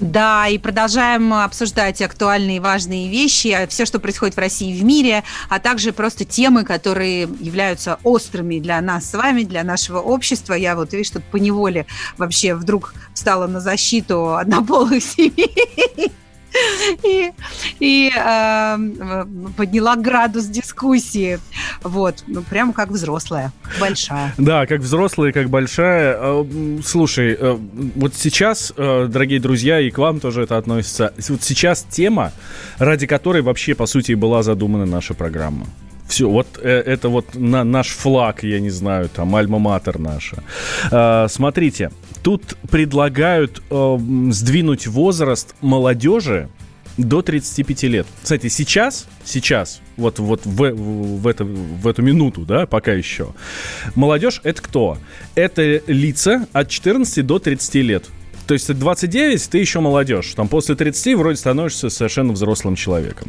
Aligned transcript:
Да, 0.00 0.46
и 0.48 0.58
продолжаем 0.58 1.32
обсуждать 1.32 2.02
актуальные 2.02 2.58
и 2.58 2.60
важные 2.60 3.08
вещи, 3.08 3.66
все, 3.68 3.86
что 3.86 3.98
происходит 3.98 4.36
в 4.36 4.38
России 4.38 4.74
и 4.74 4.78
в 4.78 4.84
мире, 4.84 5.24
а 5.48 5.58
также 5.58 5.92
просто 5.92 6.24
темы, 6.24 6.64
которые 6.64 7.22
являются 7.40 7.98
острыми 8.02 8.58
для 8.58 8.80
нас 8.80 9.10
с 9.10 9.14
вами, 9.14 9.44
для 9.44 9.64
нашего 9.64 10.00
общества. 10.00 10.54
Я 10.54 10.76
вот, 10.76 10.92
видишь, 10.92 11.10
тут 11.10 11.24
по 11.24 11.36
неволе 11.36 11.86
вообще 12.18 12.54
вдруг 12.54 12.94
встала 13.14 13.46
на 13.46 13.60
защиту 13.60 14.36
однополых 14.36 15.02
семей 15.02 16.12
и, 17.02 17.32
и 17.80 18.10
э, 18.14 19.24
подняла 19.56 19.96
градус 19.96 20.46
дискуссии. 20.46 21.38
Вот, 21.82 22.24
ну 22.26 22.42
прям 22.42 22.72
как 22.72 22.90
взрослая, 22.90 23.52
большая. 23.80 24.34
Да, 24.38 24.66
как 24.66 24.80
взрослая, 24.80 25.32
как 25.32 25.48
большая. 25.50 26.16
А, 26.18 26.46
слушай, 26.84 27.36
э, 27.38 27.58
вот 27.94 28.14
сейчас, 28.14 28.72
э, 28.76 29.08
дорогие 29.08 29.40
друзья, 29.40 29.80
и 29.80 29.90
к 29.90 29.98
вам 29.98 30.20
тоже 30.20 30.42
это 30.42 30.56
относится. 30.56 31.12
Вот 31.28 31.42
сейчас 31.42 31.86
тема, 31.88 32.32
ради 32.78 33.06
которой 33.06 33.42
вообще, 33.42 33.74
по 33.74 33.86
сути, 33.86 34.12
была 34.12 34.42
задумана 34.42 34.86
наша 34.86 35.14
программа. 35.14 35.66
Все, 36.08 36.28
вот 36.28 36.46
э, 36.62 36.68
это 36.68 37.08
вот 37.08 37.34
на, 37.34 37.64
наш 37.64 37.88
флаг, 37.88 38.44
я 38.44 38.60
не 38.60 38.70
знаю, 38.70 39.08
там, 39.08 39.34
альма-матер 39.34 39.98
наша. 39.98 40.42
Э, 40.90 41.26
смотрите, 41.28 41.90
тут 42.22 42.56
предлагают 42.70 43.62
э, 43.70 43.98
сдвинуть 44.30 44.86
возраст 44.86 45.54
молодежи 45.60 46.48
до 46.96 47.22
35 47.22 47.82
лет. 47.84 48.06
Кстати, 48.22 48.48
сейчас, 48.48 49.06
сейчас, 49.24 49.80
вот, 49.96 50.18
вот 50.18 50.42
в, 50.44 50.70
в, 50.72 51.26
это, 51.26 51.44
в 51.44 51.86
эту 51.86 52.02
минуту, 52.02 52.42
да, 52.42 52.66
пока 52.66 52.92
еще, 52.92 53.34
молодежь 53.94 54.40
это 54.44 54.62
кто? 54.62 54.98
Это 55.34 55.82
лица 55.86 56.46
от 56.52 56.68
14 56.68 57.26
до 57.26 57.38
30 57.38 57.74
лет. 57.76 58.04
То 58.46 58.54
есть 58.54 58.72
29 58.72 59.48
ты 59.50 59.58
еще 59.58 59.80
молодежь. 59.80 60.32
Там 60.34 60.46
после 60.46 60.76
30 60.76 61.16
вроде 61.16 61.36
становишься 61.36 61.90
совершенно 61.90 62.32
взрослым 62.32 62.76
человеком. 62.76 63.28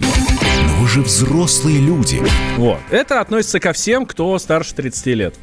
Но 0.87 0.93
вы 0.93 0.93
же 0.93 1.01
взрослые 1.01 1.79
люди. 1.79 2.23
Вот. 2.55 2.79
Это 2.91 3.19
относится 3.19 3.59
ко 3.59 3.73
всем, 3.73 4.05
кто 4.05 4.37
старше 4.39 4.73
30 4.73 5.05
лет. 5.07 5.35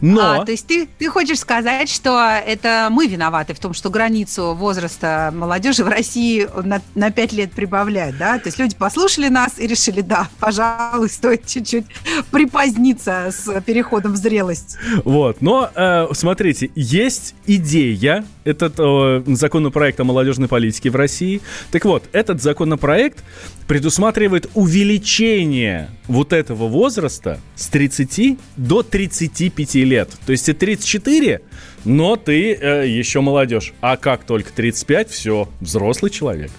Но... 0.00 0.42
А, 0.42 0.44
то 0.44 0.52
есть 0.52 0.66
ты, 0.66 0.88
ты 0.98 1.08
хочешь 1.08 1.38
сказать, 1.38 1.88
что 1.88 2.20
это 2.44 2.88
мы 2.90 3.06
виноваты 3.06 3.54
в 3.54 3.58
том, 3.58 3.74
что 3.74 3.90
границу 3.90 4.54
возраста 4.54 5.32
молодежи 5.34 5.84
в 5.84 5.88
России 5.88 6.48
на, 6.62 6.82
на 6.94 7.10
5 7.10 7.32
лет 7.32 7.52
прибавляют, 7.52 8.16
да? 8.18 8.38
То 8.38 8.48
есть 8.48 8.58
люди 8.58 8.76
послушали 8.76 9.28
нас 9.28 9.58
и 9.58 9.66
решили, 9.66 10.00
да, 10.00 10.28
пожалуй, 10.40 11.08
стоит 11.08 11.46
чуть-чуть 11.46 11.86
припоздниться 12.30 13.30
с 13.30 13.60
переходом 13.62 14.12
в 14.12 14.16
зрелость. 14.16 14.76
Вот, 15.04 15.40
но 15.40 15.70
э, 15.74 16.06
смотрите, 16.12 16.70
есть 16.74 17.34
идея, 17.46 18.24
этот 18.44 18.74
э, 18.78 19.22
законопроект 19.26 20.00
о 20.00 20.04
молодежной 20.04 20.48
политике 20.48 20.90
в 20.90 20.96
России. 20.96 21.40
Так 21.70 21.84
вот, 21.84 22.04
этот 22.12 22.42
законопроект 22.42 23.22
предусматривает 23.66 24.50
увеличение 24.54 25.90
вот 26.06 26.32
этого 26.32 26.68
возраста 26.68 27.40
с 27.54 27.68
30 27.68 28.38
до 28.56 28.82
35 28.82 29.61
лет. 29.84 30.10
То 30.26 30.32
есть 30.32 30.48
и 30.48 30.52
34, 30.52 31.40
но 31.84 32.16
ты 32.16 32.54
э, 32.54 32.88
еще 32.88 33.20
молодежь. 33.20 33.72
А 33.80 33.96
как 33.96 34.24
только 34.24 34.52
35, 34.52 35.10
все, 35.10 35.48
взрослый 35.60 36.10
человек. 36.10 36.50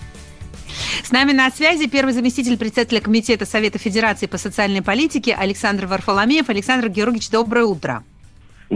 С 1.03 1.11
нами 1.11 1.31
на 1.31 1.51
связи 1.51 1.88
первый 1.88 2.13
заместитель 2.13 2.57
председателя 2.57 3.00
Комитета 3.00 3.45
Совета 3.45 3.77
Федерации 3.77 4.25
по 4.25 4.38
социальной 4.38 4.81
политике 4.81 5.33
Александр 5.33 5.85
Варфоломеев. 5.85 6.50
Александр 6.50 6.89
Георгиевич, 6.89 7.29
доброе 7.29 7.66
утро. 7.66 8.03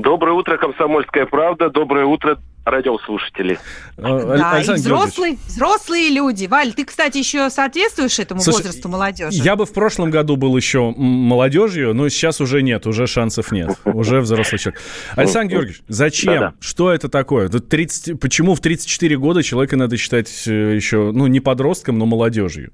Доброе 0.01 0.33
утро, 0.33 0.57
«Комсомольская 0.57 1.25
правда». 1.25 1.71
Доброе 1.71 2.05
утро, 2.05 2.37
радиослушатели. 2.65 3.57
А, 3.97 4.37
да, 4.37 4.59
и 4.61 4.75
взрослые, 4.75 5.37
взрослые 5.47 6.09
люди. 6.09 6.45
Валь, 6.45 6.73
ты, 6.73 6.85
кстати, 6.85 7.17
еще 7.17 7.49
соответствуешь 7.49 8.19
этому 8.19 8.41
Слушай, 8.41 8.57
возрасту 8.57 8.89
молодежи? 8.89 9.37
Я 9.37 9.55
бы 9.55 9.65
в 9.65 9.73
прошлом 9.73 10.11
году 10.11 10.35
был 10.35 10.55
еще 10.55 10.93
молодежью, 10.95 11.95
но 11.95 12.09
сейчас 12.09 12.39
уже 12.41 12.61
нет, 12.61 12.85
уже 12.85 13.07
шансов 13.07 13.51
нет. 13.51 13.71
Уже 13.85 14.21
взрослый 14.21 14.59
человек. 14.59 14.81
Александр 15.15 15.53
Георгиевич, 15.53 15.81
зачем? 15.87 16.33
Да-да. 16.33 16.53
Что 16.59 16.93
это 16.93 17.09
такое? 17.09 17.49
30, 17.49 18.19
почему 18.19 18.53
в 18.53 18.59
34 18.59 19.17
года 19.17 19.41
человека 19.41 19.77
надо 19.77 19.97
считать 19.97 20.29
э, 20.47 20.75
еще, 20.75 21.11
ну, 21.11 21.25
не 21.25 21.39
подростком, 21.39 21.97
но 21.97 22.05
молодежью? 22.05 22.71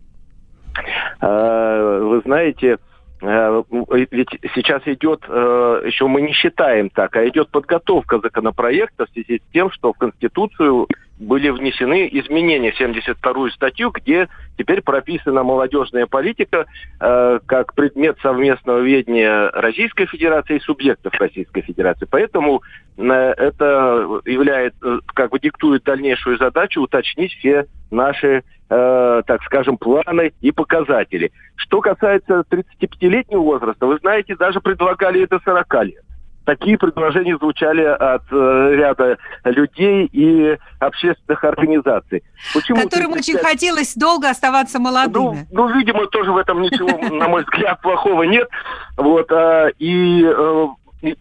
А, 1.22 2.00
вы 2.02 2.22
знаете, 2.26 2.68
Э, 2.74 2.93
ведь 3.24 4.30
сейчас 4.54 4.82
идет, 4.86 5.24
э, 5.28 5.84
еще 5.86 6.08
мы 6.08 6.22
не 6.22 6.34
считаем 6.34 6.90
так, 6.90 7.16
а 7.16 7.28
идет 7.28 7.50
подготовка 7.50 8.20
законопроекта 8.20 9.06
в 9.06 9.10
связи 9.12 9.40
с 9.40 9.54
тем, 9.54 9.72
что 9.72 9.94
в 9.94 9.98
Конституцию 9.98 10.88
были 11.20 11.50
внесены 11.50 12.10
изменения 12.12 12.72
в 12.72 12.82
72-ю 12.82 13.50
статью, 13.52 13.92
где 13.92 14.28
теперь 14.58 14.82
прописана 14.82 15.44
молодежная 15.44 16.06
политика 16.06 16.66
э, 17.00 17.40
как 17.46 17.74
предмет 17.76 18.18
совместного 18.22 18.80
ведения 18.80 19.50
Российской 19.54 20.06
Федерации 20.06 20.58
и 20.58 20.62
субъектов 20.62 21.14
Российской 21.14 21.62
Федерации. 21.62 22.06
Поэтому 22.10 22.62
э, 22.98 23.04
это 23.06 24.22
является, 24.26 25.00
как 25.14 25.32
бы 25.32 25.40
диктует 25.40 25.84
дальнейшую 25.84 26.38
задачу 26.38 26.82
уточнить 26.82 27.32
все 27.36 27.68
наши 27.90 28.44
э, 28.70 29.22
так 29.26 29.44
скажем, 29.44 29.78
планы 29.78 30.34
и 30.42 30.52
показатели. 30.52 31.32
Что 31.56 31.82
касается 31.82 32.44
35-летнего 32.50 33.42
возраста, 33.42 33.86
вы 33.86 33.98
знаете, 34.00 34.36
даже 34.36 34.62
предлагали 34.62 35.24
это 35.24 35.40
40 35.44 35.84
лет. 35.86 36.04
Такие 36.46 36.78
предложения 36.78 37.38
звучали 37.38 37.84
от 37.84 38.24
э, 38.30 38.76
ряда 38.76 39.18
людей 39.46 40.10
и 40.12 40.58
общественных 40.80 41.42
организаций. 41.46 42.22
Почему 42.54 42.82
Которым 42.82 43.14
35... 43.14 43.18
очень 43.18 43.38
хотелось 43.38 43.96
долго 43.96 44.30
оставаться 44.30 44.78
молодыми. 44.78 45.48
Ну, 45.52 45.68
ну, 45.70 45.74
видимо, 45.74 46.06
тоже 46.08 46.34
в 46.34 46.38
этом 46.38 46.62
ничего, 46.62 46.98
на 47.16 47.30
мой 47.30 47.44
взгляд, 47.44 47.82
плохого 47.82 48.24
нет. 48.24 48.50
Вот, 48.98 49.32
а, 49.32 49.70
и 49.80 50.26
э, 50.26 50.68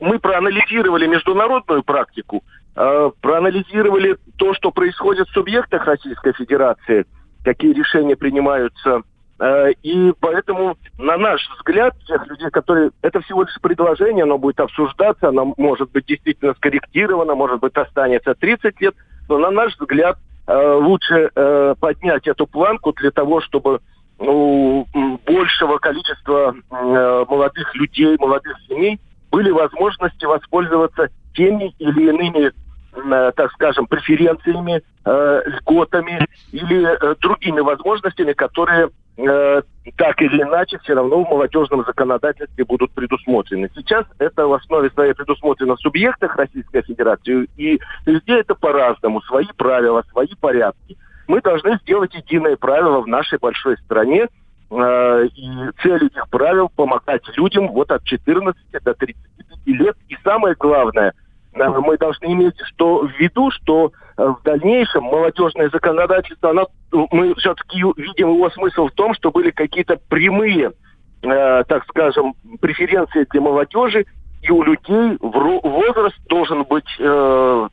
мы 0.01 0.19
проанализировали 0.19 1.07
международную 1.07 1.85
практику, 1.85 2.43
э, 2.75 3.11
проанализировали 3.21 4.17
то, 4.37 4.55
что 4.55 4.73
происходит 4.73 5.29
в 5.29 5.33
субъектах 5.33 5.85
Российской 5.87 6.33
Федерации– 6.33 7.07
какие 7.45 7.73
решения 7.73 8.17
принимаются. 8.17 9.03
Э, 9.39 9.73
и 9.83 10.13
поэтому, 10.21 10.77
на 10.99 11.17
наш 11.17 11.41
взгляд, 11.57 11.95
тех 12.07 12.27
людей, 12.27 12.51
которые... 12.51 12.91
Это 13.03 13.21
всего 13.21 13.43
лишь 13.43 13.61
предложение, 13.61 14.25
оно 14.25 14.39
будет 14.39 14.61
обсуждаться, 14.61 15.29
оно 15.29 15.55
может 15.57 15.91
быть 15.91 16.07
действительно 16.07 16.55
скорректировано, 16.55 17.35
может 17.35 17.61
быть 17.61 17.75
останется 17.77 18.35
30 18.35 18.81
лет, 18.81 18.95
но 19.29 19.39
на 19.39 19.51
наш 19.51 19.77
взгляд 19.77 20.19
э, 20.47 20.75
лучше 20.81 21.31
э, 21.35 21.75
поднять 21.81 22.27
эту 22.27 22.47
планку 22.47 22.93
для 22.93 23.11
того, 23.11 23.41
чтобы 23.41 23.81
у 24.19 24.85
большего 25.27 25.79
количества 25.79 26.55
молодых 26.71 27.75
людей, 27.75 28.17
молодых 28.21 28.57
семей 28.69 29.01
были 29.33 29.51
возможности 29.51 30.25
воспользоваться 30.27 31.09
теми 31.35 31.75
или 31.79 32.09
иными 32.09 32.53
так 32.93 33.51
скажем, 33.53 33.87
преференциями, 33.87 34.83
э, 35.05 35.43
льготами 35.47 36.27
или 36.53 36.85
э, 36.87 37.15
другими 37.21 37.61
возможностями, 37.61 38.33
которые 38.33 38.91
э, 39.17 39.63
так 39.97 40.21
или 40.21 40.43
иначе 40.43 40.79
все 40.79 40.95
равно 40.95 41.25
в 41.25 41.31
молодежном 41.31 41.85
законодательстве 41.85 42.65
будут 42.65 42.93
предусмотрены. 42.93 43.71
Сейчас 43.75 44.05
это 44.19 44.47
в 44.47 44.53
основе 44.53 44.91
своей 44.91 45.15
предусмотрено 45.15 45.77
в 45.77 45.81
субъектах 45.81 46.37
Российской 46.37 46.83
Федерации, 46.83 47.49
и 47.57 47.81
везде 48.05 48.41
это 48.41 48.55
по-разному, 48.55 49.23
свои 49.23 49.47
правила, 49.57 50.05
свои 50.11 50.35
порядки. 50.41 50.97
Мы 51.29 51.41
должны 51.41 51.79
сделать 51.83 52.15
единое 52.15 52.57
правило 52.57 53.01
в 53.01 53.09
нашей 53.09 53.39
большой 53.39 53.79
стране, 53.79 54.29
э, 54.71 55.27
и 55.35 55.51
цель 55.83 56.07
этих 56.07 56.29
правил 56.29 56.69
помогать 56.69 57.23
людям 57.39 57.69
вот 57.69 57.91
от 57.91 58.05
14 58.05 58.61
до 58.85 58.93
35 58.93 59.67
лет. 59.67 59.97
И 60.09 60.17
самое 60.23 60.55
главное– 60.59 61.15
мы 61.55 61.99
должны 61.99 62.33
иметь 62.33 62.55
что 62.75 63.07
в 63.07 63.11
виду, 63.19 63.51
что 63.51 63.93
э, 64.17 64.25
в 64.25 64.43
дальнейшем 64.43 65.05
молодежное 65.05 65.71
законодательство, 65.71 66.51
оно, 66.51 66.69
мы 67.11 67.35
все-таки 67.37 67.79
видим 67.97 68.35
его 68.35 68.51
смысл 68.51 68.89
в 68.89 68.93
том, 68.93 69.15
что 69.15 69.31
были 69.31 69.51
какие-то 69.51 69.99
прямые, 70.09 70.73
э, 71.23 71.65
так 71.69 71.85
скажем, 71.89 72.35
преференции 72.61 73.27
для 73.31 73.41
молодежи, 73.41 74.07
и 74.43 74.51
у 74.51 74.63
людей 74.63 75.19
возраст 75.21 76.17
должен 76.29 76.65
быть, 76.65 76.89
э, 76.99 77.69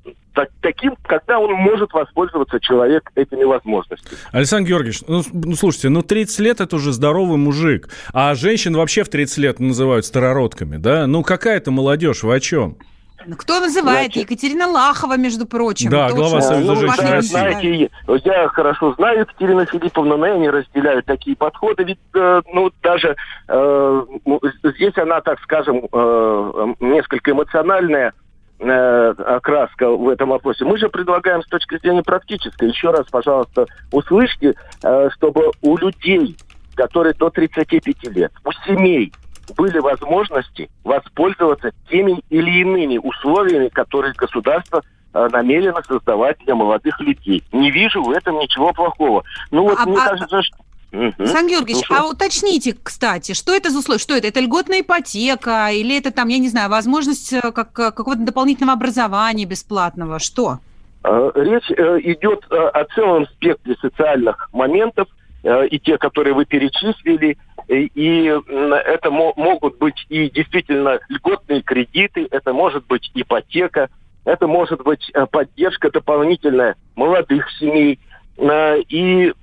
таким, 0.61 0.95
когда 1.03 1.39
он 1.39 1.51
может 1.53 1.91
воспользоваться 1.91 2.59
человек 2.59 3.09
этими 3.15 3.43
возможностями. 3.43 4.17
Александр 4.31 4.69
Георгиевич, 4.69 5.01
ну, 5.07 5.23
ну 5.33 5.55
слушайте, 5.55 5.89
ну 5.89 6.01
30 6.01 6.39
лет 6.39 6.61
это 6.61 6.75
уже 6.75 6.91
здоровый 6.91 7.37
мужик, 7.37 7.89
а 8.13 8.35
женщин 8.35 8.75
вообще 8.75 9.03
в 9.03 9.09
30 9.09 9.37
лет 9.39 9.59
называют 9.59 10.05
старородками, 10.05 10.77
да? 10.77 11.07
Ну 11.07 11.23
какая 11.23 11.57
это 11.57 11.71
молодежь, 11.71 12.23
вы 12.23 12.35
о 12.35 12.39
чем? 12.39 12.77
Ну, 13.25 13.36
кто 13.36 13.60
называет? 13.60 14.13
Значит, 14.13 14.31
Екатерина 14.31 14.68
Лахова, 14.68 15.18
между 15.18 15.45
прочим. 15.45 15.89
Да, 15.89 16.10
глава 16.12 16.42
Союза 16.42 16.74
ну, 16.74 16.75
женщин 16.75 17.07
России. 17.07 17.30
Знаете, 17.30 17.92
я 18.25 18.48
хорошо 18.50 18.94
знаю 18.94 19.21
Екатерину 19.21 19.66
Филипповну, 19.66 20.18
но 20.18 20.27
я 20.27 20.38
не 20.38 20.50
разделяю 20.50 21.04
такие 21.04 21.36
подходы, 21.36 21.83
ведь 21.83 22.00
э, 22.16 22.42
ну, 22.54 22.71
даже 22.81 23.16
э, 23.48 24.06
ну, 24.25 24.42
здесь 24.63 24.98
она, 24.98 25.21
так 25.21 25.39
скажем, 25.42 25.88
э, 25.92 26.74
несколько 26.80 27.31
эмоциональная, 27.31 28.13
э, 28.60 29.13
окраска 29.18 29.89
в 29.89 30.10
этом 30.10 30.30
вопросе. 30.30 30.65
Мы 30.65 30.77
же 30.77 30.89
предлагаем 30.89 31.42
с 31.42 31.48
точки 31.48 31.77
зрения 31.80 32.04
практической. 32.04 32.69
Еще 32.69 32.92
раз, 32.92 33.06
пожалуйста, 33.10 33.65
услышьте, 33.92 34.56
э, 34.83 35.10
чтобы 35.15 35.51
у 35.62 35.77
людей, 35.77 36.36
которые 36.75 37.13
до 37.13 37.30
35 37.30 38.04
лет, 38.15 38.31
у 38.45 38.51
семей, 38.65 39.12
были 39.56 39.80
возможности 39.80 40.69
воспользоваться 40.84 41.72
теми 41.90 42.22
или 42.30 42.62
иными 42.62 42.98
условиями, 42.98 43.69
которые 43.69 44.13
государство 44.13 44.81
э, 45.13 45.28
намерено 45.31 45.81
создавать 45.88 46.38
для 46.46 46.56
молодых 46.56 47.00
людей. 47.00 47.44
Не 47.51 47.72
вижу 47.72 48.04
в 48.04 48.10
этом 48.12 48.40
ничего 48.40 48.74
плохого. 48.74 49.24
Ну 49.51 49.63
вот 49.63 49.78
а, 49.80 49.86
мне 49.86 49.98
а, 49.98 50.10
кажется, 50.10 50.42
что... 50.42 50.57
Угу. 50.92 51.28
Сан 51.28 51.48
Георгиевич, 51.48 51.88
ну, 51.90 51.96
а 51.98 52.10
уточните, 52.10 52.75
кстати, 52.81 53.34
что 53.34 53.54
это 53.54 53.69
за 53.69 53.80
условия? 53.80 54.00
Что 54.00 54.16
это? 54.16 54.28
Это 54.28 54.40
льготная 54.40 54.81
ипотека 54.81 55.69
или 55.72 55.98
это 55.98 56.12
там, 56.12 56.30
я 56.30 56.40
не 56.40 56.50
знаю, 56.50 56.69
возможность 56.69 57.31
э, 57.31 57.42
как, 57.51 57.78
э, 57.80 57.92
какого-то 57.92 58.22
дополнительного 58.22 58.78
образования 58.78 59.46
бесплатного? 59.46 60.19
Что? 60.19 60.60
Речь 61.04 61.72
идет 61.72 62.44
о 62.51 62.84
целом 62.94 63.25
спектре 63.28 63.78
социальных 63.80 64.50
моментов, 64.51 65.07
и 65.46 65.80
те, 65.80 65.98
которые 65.98 66.34
вы 66.34 66.44
перечислили, 66.44 67.38
и 67.75 68.24
это 68.25 69.12
могут 69.12 69.77
быть 69.77 70.06
и 70.10 70.30
действительно 70.30 71.00
льготные 71.07 71.62
кредиты, 71.62 72.27
это 72.31 72.51
может 72.51 72.86
быть 72.88 73.12
ипотека, 73.13 73.89
это 74.25 74.48
может 74.48 74.81
быть 74.83 75.10
э, 75.13 75.25
поддержка 75.27 75.92
дополнительная 75.92 76.75
молодых 76.95 77.50
семей. 77.60 78.00
Э, 78.38 78.80
и 78.89 79.33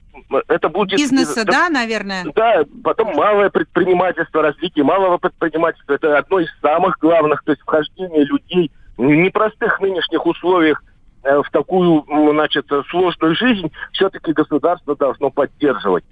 это 0.48 0.68
будет... 0.68 0.98
Бизнеса, 0.98 1.44
да, 1.44 1.68
наверное? 1.68 2.24
Да, 2.34 2.64
потом 2.82 3.14
малое 3.14 3.50
предпринимательство, 3.50 4.42
развитие 4.42 4.84
малого 4.84 5.18
предпринимательства. 5.18 5.94
Это 5.94 6.18
одно 6.18 6.40
из 6.40 6.48
самых 6.60 6.98
главных, 6.98 7.42
то 7.44 7.52
есть 7.52 7.62
вхождение 7.62 8.24
людей 8.24 8.70
в 8.96 9.02
непростых 9.02 9.80
нынешних 9.80 10.26
условиях 10.26 10.82
э, 11.22 11.42
в 11.42 11.50
такую, 11.50 12.04
значит, 12.32 12.66
сложную 12.90 13.36
жизнь 13.36 13.70
все-таки 13.92 14.32
государство 14.32 14.96
должно 14.96 15.30
поддерживать. 15.30 16.04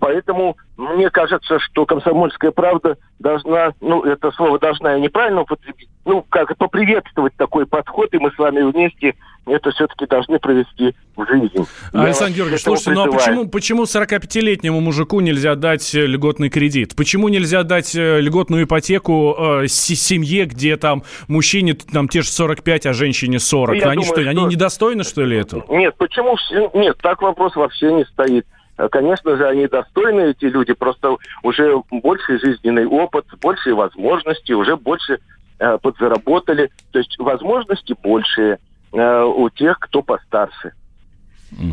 Поэтому 0.00 0.56
мне 0.76 1.10
кажется, 1.10 1.58
что 1.58 1.84
комсомольская 1.84 2.50
правда 2.50 2.96
должна, 3.18 3.72
ну, 3.80 4.02
это 4.02 4.30
слово 4.32 4.58
должна 4.58 4.94
я 4.94 4.98
неправильно 4.98 5.42
употребить, 5.42 5.88
ну, 6.04 6.24
как 6.28 6.56
поприветствовать 6.56 7.34
такой 7.36 7.66
подход, 7.66 8.12
и 8.14 8.18
мы 8.18 8.30
с 8.30 8.38
вами 8.38 8.62
вместе 8.62 9.14
это 9.46 9.70
все-таки 9.70 10.06
должны 10.06 10.38
провести 10.38 10.94
в 11.16 11.26
жизнь. 11.26 11.66
Александр 11.92 12.36
Георгиевич, 12.36 12.62
слушайте, 12.62 12.90
ну 12.92 13.04
а 13.04 13.12
почему, 13.12 13.48
почему 13.48 13.82
45-летнему 13.84 14.80
мужику 14.80 15.20
нельзя 15.20 15.54
дать 15.54 15.94
э, 15.94 16.06
льготный 16.06 16.50
кредит? 16.50 16.94
Почему 16.96 17.28
нельзя 17.28 17.62
дать 17.62 17.94
э, 17.94 18.20
льготную 18.20 18.64
ипотеку 18.64 19.34
э, 19.62 19.68
семье, 19.68 20.44
где 20.44 20.76
там 20.76 21.02
мужчине 21.28 21.74
там 21.74 22.08
те 22.08 22.22
же 22.22 22.28
45, 22.28 22.86
а 22.86 22.92
женщине 22.92 23.38
40? 23.38 23.68
Ну, 23.68 23.72
они 23.72 23.82
думаю, 23.82 24.04
что, 24.04 24.20
что, 24.20 24.30
они 24.30 24.44
недостойны, 24.44 25.04
что 25.04 25.24
ли, 25.24 25.38
этого? 25.38 25.64
Нет, 25.68 25.94
почему? 25.96 26.36
Нет, 26.74 26.98
так 27.02 27.22
вопрос 27.22 27.56
вообще 27.56 27.92
не 27.92 28.04
стоит. 28.04 28.46
Конечно 28.90 29.36
же, 29.36 29.48
они 29.48 29.66
достойны, 29.66 30.30
эти 30.30 30.44
люди, 30.44 30.72
просто 30.72 31.16
уже 31.42 31.82
больший 31.90 32.38
жизненный 32.38 32.86
опыт, 32.86 33.26
большие 33.40 33.74
возможности, 33.74 34.52
уже 34.52 34.76
больше 34.76 35.18
э, 35.58 35.78
подзаработали. 35.78 36.70
То 36.92 37.00
есть 37.00 37.18
возможности 37.18 37.96
большие 38.00 38.58
э, 38.92 39.22
у 39.22 39.50
тех, 39.50 39.80
кто 39.80 40.02
постарше. 40.02 40.72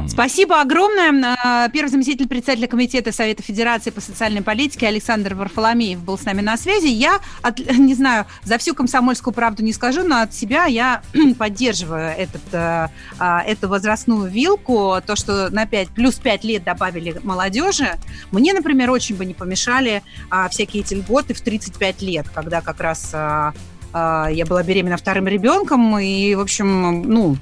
Спасибо 0.08 0.62
огромное. 0.62 1.36
А, 1.44 1.70
первый 1.70 1.90
заместитель 1.90 2.28
председателя 2.28 2.68
комитета 2.68 3.12
Совета 3.12 3.44
Федерации 3.44 3.90
по 3.90 4.00
социальной 4.00 4.42
политике 4.42 4.88
Александр 4.88 5.36
Варфоломеев 5.36 6.02
был 6.02 6.18
с 6.18 6.24
нами 6.24 6.42
на 6.42 6.58
связи. 6.58 6.88
Я, 6.88 7.20
от, 7.42 7.60
не 7.78 7.94
знаю, 7.94 8.26
за 8.44 8.58
всю 8.58 8.74
комсомольскую 8.74 9.34
правду 9.34 9.64
не 9.64 9.74
скажу, 9.74 10.04
но 10.04 10.22
от 10.22 10.34
себя 10.34 10.66
я 10.66 11.02
поддерживаю 11.38 12.10
этот, 12.18 12.42
а, 12.54 12.90
а, 13.20 13.44
эту 13.44 13.68
возрастную 13.68 14.30
вилку. 14.30 14.96
То, 15.06 15.16
что 15.16 15.50
на 15.50 15.66
5, 15.66 15.90
плюс 15.90 16.16
5 16.16 16.44
лет 16.46 16.64
добавили 16.64 17.20
молодежи. 17.24 17.90
Мне, 18.32 18.54
например, 18.54 18.92
очень 18.92 19.16
бы 19.16 19.26
не 19.26 19.34
помешали 19.34 20.04
всякие 20.50 20.84
эти 20.84 20.94
льготы 20.94 21.34
в 21.34 21.42
35 21.42 22.02
лет, 22.02 22.28
когда 22.34 22.62
как 22.62 22.80
раз 22.80 23.12
а, 23.14 23.54
я 23.96 24.46
была 24.46 24.62
беременна 24.64 24.98
вторым 24.98 25.28
ребенком, 25.28 25.98
и, 25.98 26.36
в 26.36 26.42
общем, 26.42 27.04
ну, 27.04 27.38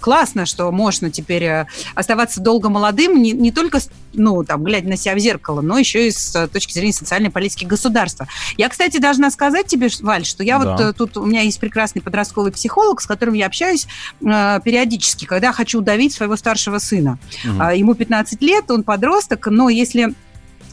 классно, 0.00 0.44
что 0.46 0.70
можно 0.70 1.10
теперь 1.10 1.44
э, 1.44 1.66
оставаться 1.94 2.40
долго 2.40 2.68
молодым, 2.68 3.22
не, 3.22 3.32
не 3.32 3.50
только, 3.50 3.78
ну, 4.12 4.44
там, 4.44 4.62
глядя 4.62 4.88
на 4.88 4.96
себя 4.96 5.14
в 5.14 5.18
зеркало, 5.18 5.60
но 5.60 5.78
еще 5.78 6.08
и 6.08 6.10
с 6.10 6.34
э, 6.36 6.48
точки 6.48 6.72
зрения 6.72 6.92
социальной 6.92 7.30
политики 7.30 7.64
государства. 7.64 8.28
Я, 8.56 8.68
кстати, 8.68 8.98
должна 8.98 9.30
сказать 9.30 9.66
тебе, 9.66 9.88
Валь, 10.00 10.24
что 10.24 10.42
я 10.42 10.58
да. 10.58 10.70
вот 10.70 10.80
э, 10.80 10.92
тут, 10.92 11.16
у 11.16 11.24
меня 11.24 11.42
есть 11.42 11.58
прекрасный 11.58 12.02
подростковый 12.02 12.52
психолог, 12.52 13.00
с 13.00 13.06
которым 13.06 13.34
я 13.34 13.46
общаюсь 13.46 13.86
э, 14.20 14.60
периодически, 14.64 15.24
когда 15.24 15.52
хочу 15.52 15.78
удавить 15.78 16.12
своего 16.12 16.36
старшего 16.36 16.78
сына. 16.78 17.18
Угу. 17.44 17.62
Э, 17.62 17.76
ему 17.76 17.94
15 17.94 18.40
лет, 18.42 18.70
он 18.70 18.82
подросток, 18.82 19.46
но 19.46 19.68
если 19.68 20.14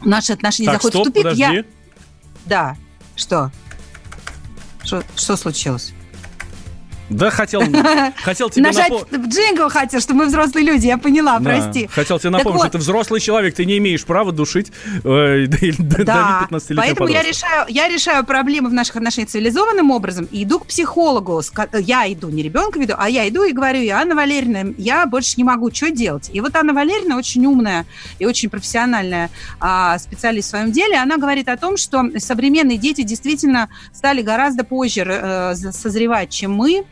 наши 0.03 0.33
отношения 0.33 0.71
так, 0.71 0.81
заходят 0.81 0.95
стоп, 0.95 1.07
в 1.07 1.07
тупик, 1.07 1.23
подожди. 1.23 1.41
я... 1.41 1.63
Да, 2.45 2.75
что? 3.15 3.51
Что, 4.83 5.03
что 5.15 5.37
случилось? 5.37 5.93
Да, 7.09 7.29
хотел, 7.29 7.61
хотел 8.23 8.49
тебе 8.49 8.63
Нажать 8.63 8.89
напом... 8.89 9.29
джингл 9.29 9.69
хотел, 9.69 9.99
что 9.99 10.13
мы 10.13 10.25
взрослые 10.25 10.65
люди, 10.65 10.87
я 10.87 10.97
поняла, 10.97 11.39
да. 11.39 11.51
прости. 11.51 11.87
Хотел 11.87 12.19
тебе 12.19 12.29
напомнить, 12.31 12.61
вот. 12.61 12.67
что 12.67 12.71
ты 12.73 12.77
взрослый 12.79 13.19
человек, 13.19 13.55
ты 13.55 13.65
не 13.65 13.77
имеешь 13.77 14.03
права 14.05 14.31
душить 14.31 14.71
э, 15.03 15.45
да, 15.79 16.47
поэтому 16.75 17.09
я 17.09 17.21
решаю, 17.21 17.65
я 17.67 17.87
решаю 17.87 18.25
проблемы 18.25 18.69
в 18.69 18.73
наших 18.73 18.95
отношениях 18.95 19.29
цивилизованным 19.29 19.91
образом 19.91 20.27
и 20.31 20.43
иду 20.43 20.59
к 20.59 20.67
психологу. 20.67 21.41
Я 21.79 22.11
иду, 22.11 22.29
не 22.29 22.41
ребенка 22.43 22.79
веду, 22.79 22.93
а 22.97 23.09
я 23.09 23.27
иду 23.27 23.43
и 23.43 23.51
говорю, 23.51 23.81
я 23.81 23.99
Анна 23.99 24.15
Валерьевна, 24.15 24.73
я 24.77 25.05
больше 25.05 25.33
не 25.37 25.43
могу, 25.43 25.71
что 25.73 25.91
делать? 25.91 26.29
И 26.33 26.41
вот 26.41 26.55
Анна 26.55 26.73
Валерьевна 26.73 27.17
очень 27.17 27.45
умная 27.45 27.85
и 28.19 28.25
очень 28.25 28.49
профессиональная 28.49 29.29
а, 29.59 29.97
специалист 29.99 30.47
в 30.47 30.51
своем 30.51 30.71
деле, 30.71 30.97
она 30.97 31.17
говорит 31.17 31.49
о 31.49 31.57
том, 31.57 31.77
что 31.77 32.03
современные 32.17 32.77
дети 32.77 33.03
действительно 33.03 33.69
стали 33.93 34.21
гораздо 34.21 34.63
позже 34.63 35.01
э, 35.05 35.55
созревать, 35.55 36.29
чем 36.29 36.53
мы, 36.53 36.85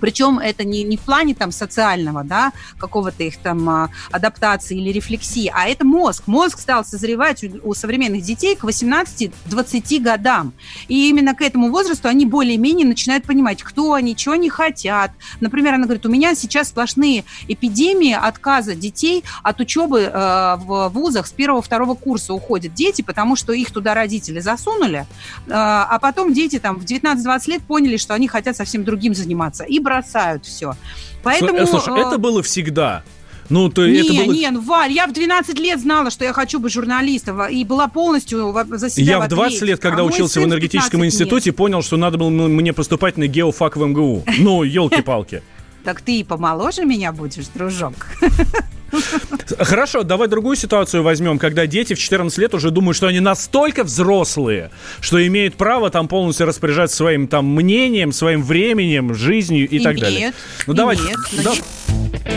причем 0.00 0.38
это 0.38 0.64
не, 0.64 0.82
не 0.84 0.96
в 0.96 1.00
плане 1.00 1.34
там 1.34 1.52
социального, 1.52 2.24
да, 2.24 2.52
какого-то 2.78 3.22
их 3.22 3.36
там 3.38 3.68
а, 3.68 3.90
адаптации 4.10 4.78
или 4.78 4.90
рефлексии, 4.90 5.50
а 5.54 5.68
это 5.68 5.84
мозг. 5.84 6.24
Мозг 6.26 6.58
стал 6.58 6.84
созревать 6.84 7.44
у, 7.44 7.70
у 7.70 7.74
современных 7.74 8.22
детей 8.22 8.56
к 8.56 8.64
18-20 8.64 10.00
годам. 10.00 10.52
И 10.88 11.08
именно 11.08 11.34
к 11.34 11.42
этому 11.42 11.70
возрасту 11.70 12.08
они 12.08 12.26
более-менее 12.26 12.86
начинают 12.86 13.24
понимать, 13.24 13.62
кто 13.62 13.94
они, 13.94 14.16
чего 14.16 14.34
они 14.34 14.48
хотят. 14.48 15.12
Например, 15.40 15.74
она 15.74 15.84
говорит, 15.84 16.06
у 16.06 16.10
меня 16.10 16.34
сейчас 16.34 16.68
сплошные 16.68 17.24
эпидемии 17.48 18.12
отказа 18.12 18.74
детей 18.74 19.24
от 19.42 19.60
учебы 19.60 20.00
э, 20.02 20.56
в 20.56 20.88
вузах 20.88 21.26
с 21.26 21.32
первого-второго 21.32 21.94
курса 21.94 22.34
уходят 22.34 22.74
дети, 22.74 23.02
потому 23.02 23.36
что 23.36 23.52
их 23.52 23.70
туда 23.70 23.94
родители 23.94 24.40
засунули, 24.40 25.00
э, 25.46 25.50
а 25.50 25.98
потом 26.00 26.32
дети 26.32 26.58
там 26.58 26.78
в 26.78 26.84
19-20 26.84 27.50
лет 27.50 27.62
поняли, 27.62 27.96
что 27.96 28.14
они 28.14 28.28
хотят 28.28 28.56
совсем 28.56 28.84
другим 28.84 29.14
заниматься. 29.14 29.64
И 29.64 29.78
бросают 29.82 30.46
все. 30.46 30.74
Поэтому... 31.22 31.58
Э, 31.58 31.66
слушай, 31.66 31.98
это 32.00 32.18
было 32.18 32.42
всегда. 32.42 33.02
Ну, 33.48 33.68
то 33.68 33.86
не, 33.86 33.98
это 33.98 34.14
было... 34.14 34.32
не, 34.32 34.50
ну, 34.50 34.60
Валь, 34.62 34.92
я 34.92 35.06
в 35.06 35.12
12 35.12 35.58
лет 35.58 35.80
знала, 35.80 36.10
что 36.10 36.24
я 36.24 36.32
хочу 36.32 36.58
быть 36.58 36.72
журналистом, 36.72 37.42
и 37.48 37.64
была 37.64 37.86
полностью 37.86 38.54
за 38.70 38.88
себя 38.88 39.04
Я 39.04 39.20
в 39.20 39.28
20 39.28 39.60
в 39.60 39.64
лет, 39.64 39.80
когда 39.80 40.02
а 40.02 40.04
учился 40.04 40.40
в 40.40 40.44
энергетическом 40.44 41.04
институте, 41.04 41.50
нет. 41.50 41.56
понял, 41.56 41.82
что 41.82 41.96
надо 41.96 42.16
было 42.16 42.30
мне 42.30 42.72
поступать 42.72 43.18
на 43.18 43.26
геофак 43.26 43.76
в 43.76 43.84
МГУ. 43.84 44.24
Ну, 44.38 44.62
елки-палки. 44.62 45.42
Так 45.84 46.00
ты 46.00 46.20
и 46.20 46.24
помоложе 46.24 46.84
меня 46.84 47.12
будешь, 47.12 47.46
дружок. 47.54 47.94
Хорошо, 49.58 50.02
давай 50.02 50.28
другую 50.28 50.56
ситуацию 50.56 51.02
возьмем, 51.02 51.38
когда 51.38 51.66
дети 51.66 51.94
в 51.94 51.98
14 51.98 52.36
лет 52.38 52.54
уже 52.54 52.70
думают, 52.70 52.96
что 52.96 53.06
они 53.06 53.20
настолько 53.20 53.84
взрослые, 53.84 54.70
что 55.00 55.24
имеют 55.26 55.54
право 55.54 55.90
там 55.90 56.08
полностью 56.08 56.46
распоряжаться 56.46 56.96
своим 56.96 57.26
там 57.26 57.46
мнением, 57.46 58.12
своим 58.12 58.42
временем, 58.42 59.14
жизнью 59.14 59.68
и, 59.68 59.76
и 59.76 59.80
так 59.80 59.98
далее. 59.98 60.32
Ну 60.66 60.74
давай. 60.74 60.96
Нет, 60.96 61.16
да. 61.42 61.52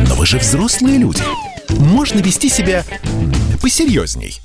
Но 0.07 0.15
вы 0.15 0.25
же 0.25 0.37
взрослые 0.37 0.97
люди. 0.97 1.23
Можно 1.69 2.19
вести 2.19 2.49
себя 2.49 2.83
посерьезней. 3.61 4.39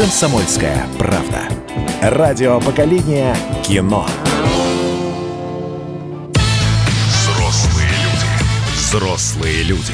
«Комсомольская 0.00 0.88
правда». 0.98 1.42
Радио 2.00 2.58
поколения 2.58 3.36
кино. 3.62 4.08
Взрослые 7.06 7.90
люди. 7.90 8.74
Взрослые 8.74 9.62
люди. 9.62 9.92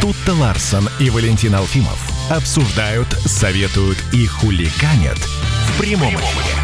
Тут-то 0.00 0.34
Ларсон 0.34 0.88
и 1.00 1.10
Валентин 1.10 1.56
Алфимов 1.56 1.98
обсуждают, 2.30 3.08
советуют 3.26 3.98
и 4.12 4.26
хуликанят 4.26 5.18
в 5.18 5.80
прямом 5.80 6.14
эфире. 6.14 6.54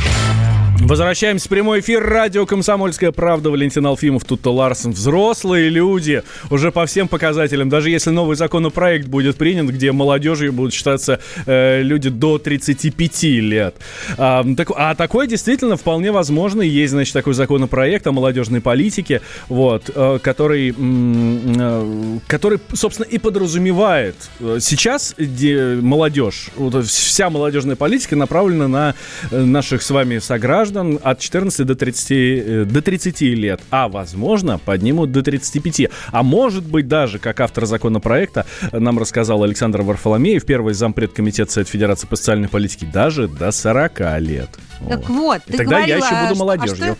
Возвращаемся 0.80 1.46
в 1.46 1.48
прямой 1.48 1.80
эфир. 1.80 2.04
Радио 2.04 2.44
«Комсомольская 2.46 3.10
правда». 3.10 3.50
Валентин 3.50 3.86
Алфимов, 3.86 4.24
тут 4.24 4.44
Ларсен. 4.44 4.90
Взрослые 4.90 5.70
люди 5.70 6.22
уже 6.50 6.72
по 6.72 6.84
всем 6.84 7.08
показателям. 7.08 7.68
Даже 7.68 7.90
если 7.90 8.10
новый 8.10 8.36
законопроект 8.36 9.06
будет 9.06 9.36
принят, 9.36 9.66
где 9.66 9.92
молодежью 9.92 10.52
будут 10.52 10.74
считаться 10.74 11.20
э, 11.46 11.80
люди 11.82 12.10
до 12.10 12.38
35 12.38 13.22
лет. 13.22 13.76
А, 14.18 14.44
так, 14.56 14.72
а 14.76 14.94
такое 14.94 15.26
действительно 15.26 15.76
вполне 15.76 16.12
возможно. 16.12 16.60
Есть, 16.60 16.92
значит, 16.92 17.14
такой 17.14 17.34
законопроект 17.34 18.06
о 18.06 18.12
молодежной 18.12 18.60
политике, 18.60 19.22
вот, 19.48 19.90
э, 19.94 20.18
который, 20.22 20.74
э, 20.76 22.18
который, 22.26 22.58
собственно, 22.74 23.06
и 23.06 23.18
подразумевает. 23.18 24.16
Э, 24.40 24.58
сейчас 24.60 25.14
де, 25.16 25.78
молодежь, 25.80 26.48
вот, 26.56 26.84
вся 26.84 27.30
молодежная 27.30 27.76
политика 27.76 28.16
направлена 28.16 28.68
на 28.68 28.94
э, 29.30 29.40
наших 29.40 29.80
с 29.80 29.90
вами 29.90 30.18
сограждан, 30.18 30.63
граждан 30.64 30.98
от 31.02 31.18
14 31.18 31.66
до 31.66 31.74
30, 31.74 32.10
э, 32.10 32.64
до 32.64 32.80
30 32.80 33.34
лет, 33.34 33.60
а, 33.70 33.88
возможно, 33.88 34.58
поднимут 34.58 35.12
до 35.12 35.22
35. 35.22 35.90
А 36.10 36.22
может 36.22 36.64
быть 36.64 36.88
даже, 36.88 37.18
как 37.18 37.40
автор 37.40 37.66
законопроекта, 37.66 38.46
нам 38.72 38.98
рассказал 38.98 39.42
Александр 39.42 39.82
Варфоломеев, 39.82 40.44
первый 40.44 40.74
зампред 40.74 41.12
комитета 41.12 41.52
Совет 41.52 41.68
Федерации 41.68 42.06
по 42.06 42.16
социальной 42.16 42.48
политике, 42.48 42.86
даже 42.86 43.28
до 43.28 43.52
40 43.52 44.20
лет. 44.20 44.48
Так 44.88 45.08
вот, 45.08 45.24
вот 45.24 45.42
ты 45.46 45.58
Тогда 45.58 45.76
говорила, 45.76 45.98
я 45.98 46.06
еще 46.06 46.28
буду 46.28 46.38
молодежью. 46.38 46.92
А 46.92 46.94
что, 46.94 46.96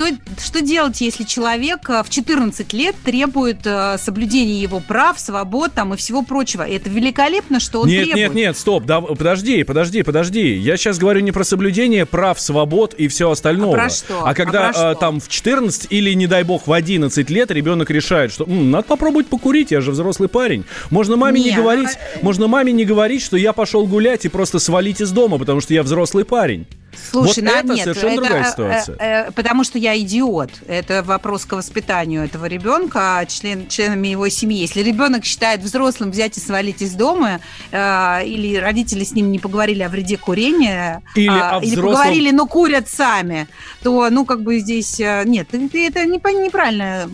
что, 0.00 0.16
что 0.42 0.60
делать, 0.62 1.00
если 1.00 1.24
человек 1.24 1.88
э, 1.90 2.02
в 2.02 2.08
14 2.08 2.72
лет 2.72 2.96
требует 3.04 3.58
э, 3.64 3.98
соблюдения 3.98 4.60
его 4.60 4.80
прав, 4.80 5.20
свобод 5.20 5.72
там, 5.74 5.92
и 5.92 5.96
всего 5.96 6.22
прочего? 6.22 6.66
Это 6.66 6.88
великолепно, 6.88 7.60
что 7.60 7.82
он 7.82 7.88
нет, 7.88 8.04
требует. 8.04 8.28
Нет, 8.28 8.34
нет, 8.34 8.56
стоп, 8.56 8.84
да, 8.84 9.00
подожди, 9.00 9.62
подожди, 9.62 10.02
подожди. 10.02 10.54
Я 10.54 10.76
сейчас 10.76 10.98
говорю 10.98 11.20
не 11.20 11.32
про 11.32 11.44
соблюдение 11.44 12.06
прав, 12.06 12.40
свобод 12.40 12.94
и 12.94 13.08
все 13.08 13.30
остальное. 13.30 13.72
А 13.72 13.74
про 13.74 13.90
что? 13.90 14.22
А 14.24 14.34
когда 14.34 14.70
а 14.70 14.72
про 14.72 14.90
а, 14.90 14.94
там 14.94 15.20
в 15.20 15.28
14 15.28 15.88
или, 15.90 16.12
не 16.14 16.26
дай 16.26 16.44
бог, 16.44 16.66
в 16.66 16.72
11 16.72 17.28
лет 17.28 17.50
ребенок 17.50 17.90
решает, 17.90 18.32
что 18.32 18.44
М, 18.44 18.70
надо 18.70 18.84
попробовать 18.84 19.26
покурить, 19.26 19.70
я 19.70 19.80
же 19.80 19.90
взрослый 19.90 20.28
парень. 20.28 20.64
Можно 20.90 21.16
маме 21.16 21.40
Нет, 21.40 21.50
не 21.50 21.56
говорить, 21.56 21.90
а... 21.90 22.24
можно 22.24 22.48
маме 22.48 22.72
не 22.72 22.84
говорить, 22.84 23.22
что 23.22 23.36
я 23.36 23.52
пошел 23.52 23.86
гулять 23.86 24.24
и 24.24 24.28
просто 24.28 24.58
свалить 24.58 25.00
из 25.00 25.10
дома, 25.10 25.38
потому 25.38 25.60
что 25.60 25.74
я 25.74 25.82
взрослый 25.82 26.24
парень. 26.24 26.66
Слушай, 27.10 27.44
вот 27.44 27.52
ну, 27.52 27.58
это 27.58 27.74
нет, 27.74 27.84
совершенно 27.84 28.10
это, 28.12 28.20
другая 28.20 28.42
э, 28.42 28.50
ситуация. 28.50 28.96
Э, 28.96 29.28
э, 29.28 29.30
потому 29.32 29.64
что 29.64 29.78
я 29.78 29.98
идиот. 29.98 30.50
Это 30.66 31.02
вопрос 31.02 31.44
к 31.44 31.52
воспитанию 31.52 32.24
этого 32.24 32.46
ребенка, 32.46 33.18
а 33.18 33.26
член, 33.26 33.68
членами 33.68 34.08
его 34.08 34.28
семьи. 34.28 34.58
Если 34.58 34.82
ребенок 34.82 35.24
считает 35.24 35.60
взрослым 35.60 36.10
взять 36.10 36.36
и 36.36 36.40
свалить 36.40 36.82
из 36.82 36.94
дома, 36.94 37.40
э, 37.70 38.26
или 38.26 38.56
родители 38.56 39.04
с 39.04 39.12
ним 39.12 39.30
не 39.30 39.38
поговорили 39.38 39.82
о 39.82 39.88
вреде 39.88 40.16
курения, 40.16 41.02
или, 41.14 41.28
э, 41.28 41.62
или 41.62 41.72
взрослом... 41.72 41.94
поговорили, 41.94 42.30
но 42.30 42.46
курят 42.46 42.88
сами, 42.88 43.46
то, 43.82 44.10
ну, 44.10 44.24
как 44.24 44.42
бы 44.42 44.58
здесь... 44.58 44.98
Э, 45.00 45.22
нет, 45.24 45.48
ты, 45.48 45.68
ты, 45.68 45.86
это 45.86 46.04
не, 46.04 46.18
неправильно, 46.18 47.08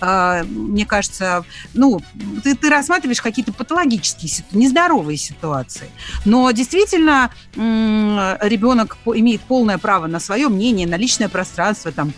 э, 0.00 0.44
мне 0.44 0.86
кажется. 0.86 1.44
Ну, 1.74 2.00
ты, 2.42 2.54
ты 2.54 2.70
рассматриваешь 2.70 3.22
какие-то 3.22 3.52
патологические, 3.52 4.44
нездоровые 4.52 5.16
ситуации. 5.16 5.90
Но 6.24 6.50
действительно, 6.50 7.30
э, 7.54 8.38
ребенок 8.42 8.96
имеет 9.14 9.40
полное 9.42 9.78
право 9.78 10.06
на 10.06 10.20
свое 10.20 10.48
мнение, 10.48 10.86
на 10.86 10.96
личное 10.96 11.28
пространство, 11.28 11.92
там, 11.92 12.12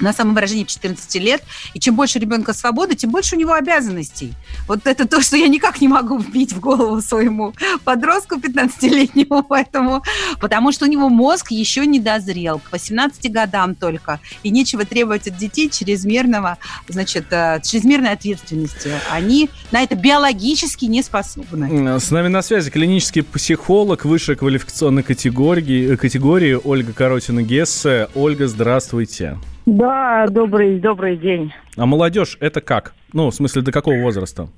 на 0.00 0.12
самовыражение 0.12 0.64
14 0.64 1.14
лет. 1.16 1.42
И 1.74 1.80
чем 1.80 1.96
больше 1.96 2.18
ребенка 2.18 2.52
свободы, 2.52 2.94
тем 2.94 3.10
больше 3.10 3.36
у 3.36 3.38
него 3.38 3.52
обязанностей. 3.52 4.34
Вот 4.66 4.86
это 4.86 5.06
то, 5.06 5.20
что 5.20 5.36
я 5.36 5.48
никак 5.48 5.80
не 5.80 5.88
могу 5.88 6.18
вбить 6.18 6.52
в 6.52 6.60
голову 6.60 7.00
своему 7.00 7.54
подростку 7.84 8.36
15-летнему, 8.36 9.42
поэтому, 9.48 10.02
потому 10.40 10.72
что 10.72 10.86
у 10.86 10.88
него 10.88 11.08
мозг 11.08 11.50
еще 11.50 11.86
не 11.86 12.00
дозрел, 12.00 12.58
к 12.58 12.72
18 12.72 13.32
годам 13.32 13.74
только. 13.74 14.20
И 14.42 14.50
нечего 14.50 14.84
требовать 14.84 15.28
от 15.28 15.36
детей 15.36 15.70
чрезмерного, 15.70 16.58
значит, 16.88 17.26
э, 17.30 17.60
чрезмерной 17.64 18.12
ответственности. 18.12 18.92
Они 19.10 19.50
на 19.70 19.82
это 19.82 19.94
биологически 19.94 20.86
не 20.86 21.02
способны. 21.02 21.98
С 22.00 22.10
нами 22.10 22.28
на 22.28 22.42
связи 22.42 22.70
клинический 22.70 23.22
психолог 23.22 24.04
высшей 24.04 24.36
квалификационной 24.36 25.02
категории, 25.02 25.96
категории 25.96 26.58
Ольга 26.62 26.92
Коротина-Гессе. 26.92 28.08
Ольга, 28.14 28.46
здравствуйте. 28.48 29.38
Да, 29.68 30.26
добрый, 30.30 30.80
добрый 30.80 31.18
день. 31.18 31.52
А 31.76 31.84
молодежь 31.84 32.38
это 32.40 32.62
как? 32.62 32.94
Ну, 33.12 33.28
в 33.28 33.34
смысле, 33.34 33.60
до 33.60 33.70
какого 33.70 34.00
возраста? 34.00 34.48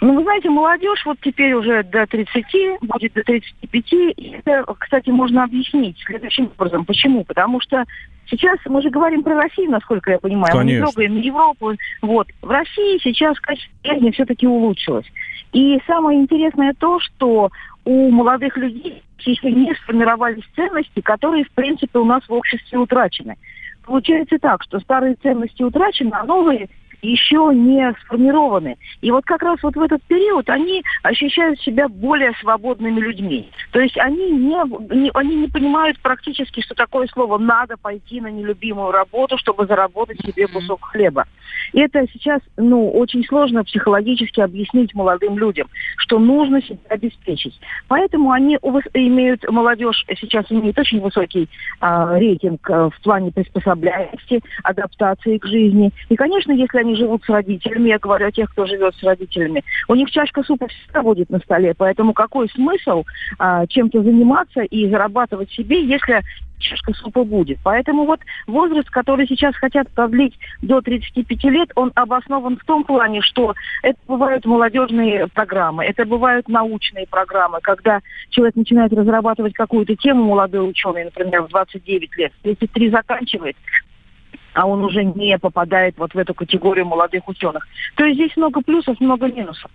Ну, 0.00 0.16
вы 0.16 0.24
знаете, 0.24 0.50
молодежь 0.50 1.06
вот 1.06 1.18
теперь 1.22 1.52
уже 1.52 1.84
до 1.84 2.04
30, 2.04 2.80
будет 2.80 3.12
до 3.12 3.22
35. 3.22 3.92
И 3.92 4.36
это, 4.44 4.64
кстати, 4.76 5.10
можно 5.10 5.44
объяснить 5.44 5.96
следующим 6.04 6.46
образом. 6.46 6.84
Почему? 6.84 7.22
Потому 7.22 7.60
что 7.60 7.84
сейчас 8.28 8.58
мы 8.66 8.82
же 8.82 8.90
говорим 8.90 9.22
про 9.22 9.36
Россию, 9.36 9.70
насколько 9.70 10.10
я 10.10 10.18
понимаю. 10.18 10.52
Конечно. 10.52 10.64
Мы 10.64 10.72
не 10.72 10.78
трогаем 10.80 11.16
Европу. 11.20 11.72
Вот. 12.02 12.26
В 12.42 12.50
России 12.50 12.98
сейчас 13.04 13.38
качество 13.38 13.72
жизни 13.84 14.10
все-таки 14.10 14.48
улучшилось. 14.48 15.06
И 15.52 15.80
самое 15.86 16.18
интересное 16.18 16.74
то, 16.76 16.98
что 16.98 17.52
у 17.84 18.10
молодых 18.10 18.56
людей 18.56 19.00
еще 19.20 19.52
не 19.52 19.72
сформировались 19.76 20.42
ценности, 20.56 21.00
которые, 21.02 21.44
в 21.44 21.52
принципе, 21.52 22.00
у 22.00 22.04
нас 22.04 22.28
в 22.28 22.32
обществе 22.32 22.78
утрачены 22.78 23.36
получается 23.84 24.38
так, 24.38 24.62
что 24.62 24.80
старые 24.80 25.14
ценности 25.16 25.62
утрачены, 25.62 26.12
а 26.12 26.24
новые 26.24 26.68
еще 27.04 27.50
не 27.54 27.92
сформированы. 28.04 28.76
И 29.00 29.10
вот 29.10 29.24
как 29.24 29.42
раз 29.42 29.62
вот 29.62 29.76
в 29.76 29.82
этот 29.82 30.02
период 30.04 30.48
они 30.48 30.82
ощущают 31.02 31.60
себя 31.60 31.88
более 31.88 32.32
свободными 32.40 33.00
людьми. 33.00 33.50
То 33.72 33.80
есть 33.80 33.98
они 33.98 34.30
не, 34.30 34.56
не, 34.94 35.10
они 35.14 35.36
не 35.36 35.48
понимают 35.48 35.98
практически, 36.00 36.60
что 36.60 36.74
такое 36.74 37.06
слово 37.08 37.38
«надо 37.38 37.76
пойти 37.76 38.20
на 38.20 38.30
нелюбимую 38.30 38.90
работу, 38.90 39.38
чтобы 39.38 39.66
заработать 39.66 40.20
себе 40.24 40.46
кусок 40.46 40.84
хлеба». 40.84 41.26
И 41.72 41.80
это 41.80 42.06
сейчас 42.12 42.40
ну, 42.56 42.90
очень 42.90 43.24
сложно 43.24 43.64
психологически 43.64 44.40
объяснить 44.40 44.94
молодым 44.94 45.38
людям, 45.38 45.68
что 45.96 46.18
нужно 46.18 46.62
себя 46.62 46.78
обеспечить. 46.88 47.58
Поэтому 47.88 48.30
они 48.30 48.56
имеют, 48.94 49.48
молодежь 49.48 50.04
сейчас 50.20 50.46
имеет 50.50 50.78
очень 50.78 51.00
высокий 51.00 51.48
а, 51.80 52.18
рейтинг 52.18 52.68
а, 52.70 52.90
в 52.90 53.00
плане 53.02 53.32
приспособляемости, 53.32 54.42
адаптации 54.62 55.38
к 55.38 55.46
жизни. 55.46 55.92
И, 56.08 56.16
конечно, 56.16 56.52
если 56.52 56.78
они 56.78 56.93
живут 56.94 57.24
с 57.24 57.28
родителями, 57.28 57.88
я 57.88 57.98
говорю 57.98 58.26
о 58.26 58.32
тех, 58.32 58.50
кто 58.50 58.66
живет 58.66 58.94
с 58.94 59.02
родителями, 59.02 59.64
у 59.88 59.94
них 59.94 60.10
чашка 60.10 60.42
супа 60.42 60.68
всегда 60.68 61.02
будет 61.02 61.30
на 61.30 61.38
столе, 61.40 61.74
поэтому 61.76 62.12
какой 62.12 62.48
смысл 62.50 63.04
а, 63.38 63.66
чем-то 63.66 64.02
заниматься 64.02 64.62
и 64.62 64.88
зарабатывать 64.88 65.50
себе, 65.50 65.84
если 65.84 66.22
чашка 66.58 66.92
супа 66.94 67.24
будет. 67.24 67.58
Поэтому 67.62 68.06
вот 68.06 68.20
возраст, 68.46 68.88
который 68.90 69.26
сейчас 69.26 69.54
хотят 69.56 69.88
продлить 69.90 70.36
до 70.62 70.80
35 70.80 71.44
лет, 71.44 71.70
он 71.74 71.92
обоснован 71.94 72.56
в 72.56 72.64
том 72.64 72.84
плане, 72.84 73.20
что 73.20 73.54
это 73.82 73.98
бывают 74.08 74.44
молодежные 74.44 75.28
программы, 75.28 75.84
это 75.84 76.04
бывают 76.04 76.48
научные 76.48 77.06
программы, 77.06 77.58
когда 77.62 78.00
человек 78.30 78.56
начинает 78.56 78.92
разрабатывать 78.92 79.54
какую-то 79.54 79.94
тему, 79.96 80.24
молодой 80.24 80.68
ученый, 80.68 81.04
например, 81.04 81.42
в 81.42 81.48
29 81.48 82.16
лет, 82.16 82.32
33 82.42 82.90
заканчивает, 82.90 83.56
а 84.54 84.66
он 84.66 84.84
уже 84.84 85.04
не 85.04 85.38
попадает 85.38 85.96
вот 85.98 86.14
в 86.14 86.18
эту 86.18 86.34
категорию 86.34 86.86
молодых 86.86 87.28
ученых. 87.28 87.66
То 87.96 88.04
есть 88.04 88.18
здесь 88.18 88.36
много 88.36 88.60
плюсов, 88.62 88.98
много 89.00 89.26
минусов. 89.26 89.70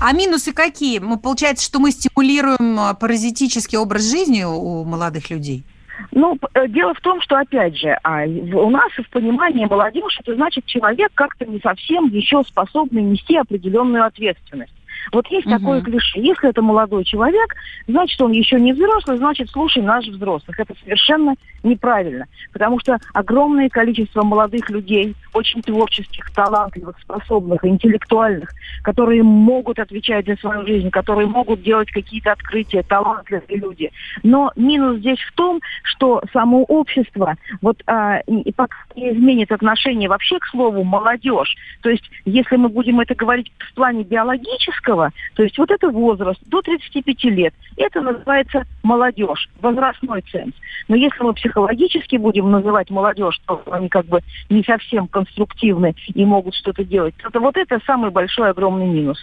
А 0.00 0.12
минусы 0.12 0.52
какие? 0.52 0.98
Ну, 0.98 1.18
получается, 1.18 1.64
что 1.64 1.78
мы 1.78 1.90
стимулируем 1.90 2.78
а, 2.78 2.94
паразитический 2.94 3.78
образ 3.78 4.10
жизни 4.10 4.42
у 4.42 4.84
молодых 4.84 5.30
людей? 5.30 5.64
Ну, 6.10 6.36
э, 6.54 6.68
дело 6.68 6.94
в 6.94 7.00
том, 7.00 7.20
что, 7.20 7.38
опять 7.38 7.76
же, 7.76 7.96
а, 8.02 8.24
у 8.24 8.70
нас 8.70 8.90
в 8.92 9.08
понимании 9.10 9.66
молодежь, 9.66 10.18
это 10.20 10.34
значит 10.34 10.66
человек 10.66 11.12
как-то 11.14 11.44
не 11.46 11.60
совсем 11.60 12.06
еще 12.06 12.42
способный 12.42 13.02
нести 13.02 13.36
определенную 13.36 14.04
ответственность. 14.04 14.72
Вот 15.12 15.26
есть 15.28 15.46
угу. 15.46 15.56
такое 15.58 15.80
клише. 15.82 16.20
Если 16.20 16.48
это 16.48 16.62
молодой 16.62 17.04
человек, 17.04 17.54
значит, 17.86 18.20
он 18.20 18.32
еще 18.32 18.60
не 18.60 18.72
взрослый, 18.72 19.18
значит, 19.18 19.50
слушай 19.50 19.82
наших 19.82 20.14
взрослых. 20.14 20.58
Это 20.58 20.74
совершенно 20.82 21.34
неправильно. 21.62 22.26
Потому 22.52 22.78
что 22.80 22.98
огромное 23.12 23.68
количество 23.68 24.22
молодых 24.22 24.70
людей, 24.70 25.14
очень 25.32 25.62
творческих, 25.62 26.30
талантливых, 26.32 26.98
способных, 27.00 27.64
интеллектуальных, 27.64 28.50
которые 28.82 29.22
могут 29.22 29.78
отвечать 29.78 30.26
за 30.26 30.36
свою 30.36 30.66
жизнь, 30.66 30.90
которые 30.90 31.26
могут 31.26 31.62
делать 31.62 31.90
какие-то 31.90 32.32
открытия, 32.32 32.82
талантливые 32.82 33.58
люди. 33.58 33.90
Но 34.22 34.52
минус 34.56 34.98
здесь 34.98 35.20
в 35.20 35.32
том, 35.34 35.60
что 35.82 36.22
само 36.32 36.64
общество 36.64 37.36
вот 37.60 37.82
а, 37.86 38.20
и 38.26 38.52
пока 38.52 38.76
не 38.96 39.12
изменит 39.12 39.52
отношение 39.52 40.08
вообще 40.08 40.38
к 40.38 40.46
слову 40.46 40.84
молодежь. 40.84 41.56
То 41.82 41.90
есть, 41.90 42.04
если 42.24 42.56
мы 42.56 42.68
будем 42.68 43.00
это 43.00 43.14
говорить 43.14 43.52
в 43.58 43.74
плане 43.74 44.04
биологического, 44.04 44.93
Римского, 44.94 45.10
то 45.34 45.42
есть 45.42 45.58
вот 45.58 45.70
это 45.70 45.90
возраст 45.90 46.40
до 46.46 46.62
35 46.62 47.24
лет, 47.24 47.54
это 47.76 48.00
называется 48.00 48.64
молодежь, 48.82 49.48
возрастной 49.60 50.22
ценз. 50.30 50.54
Но 50.88 50.96
если 50.96 51.22
мы 51.22 51.34
психологически 51.34 52.16
будем 52.16 52.50
называть 52.50 52.90
молодежь, 52.90 53.40
то 53.46 53.62
они 53.70 53.88
как 53.88 54.06
бы 54.06 54.20
не 54.48 54.62
совсем 54.62 55.08
конструктивны 55.08 55.94
и 56.14 56.24
могут 56.24 56.54
что-то 56.54 56.84
делать, 56.84 57.14
то 57.32 57.40
вот 57.40 57.56
это 57.56 57.80
самый 57.86 58.10
большой 58.10 58.50
огромный 58.50 58.86
минус. 58.86 59.18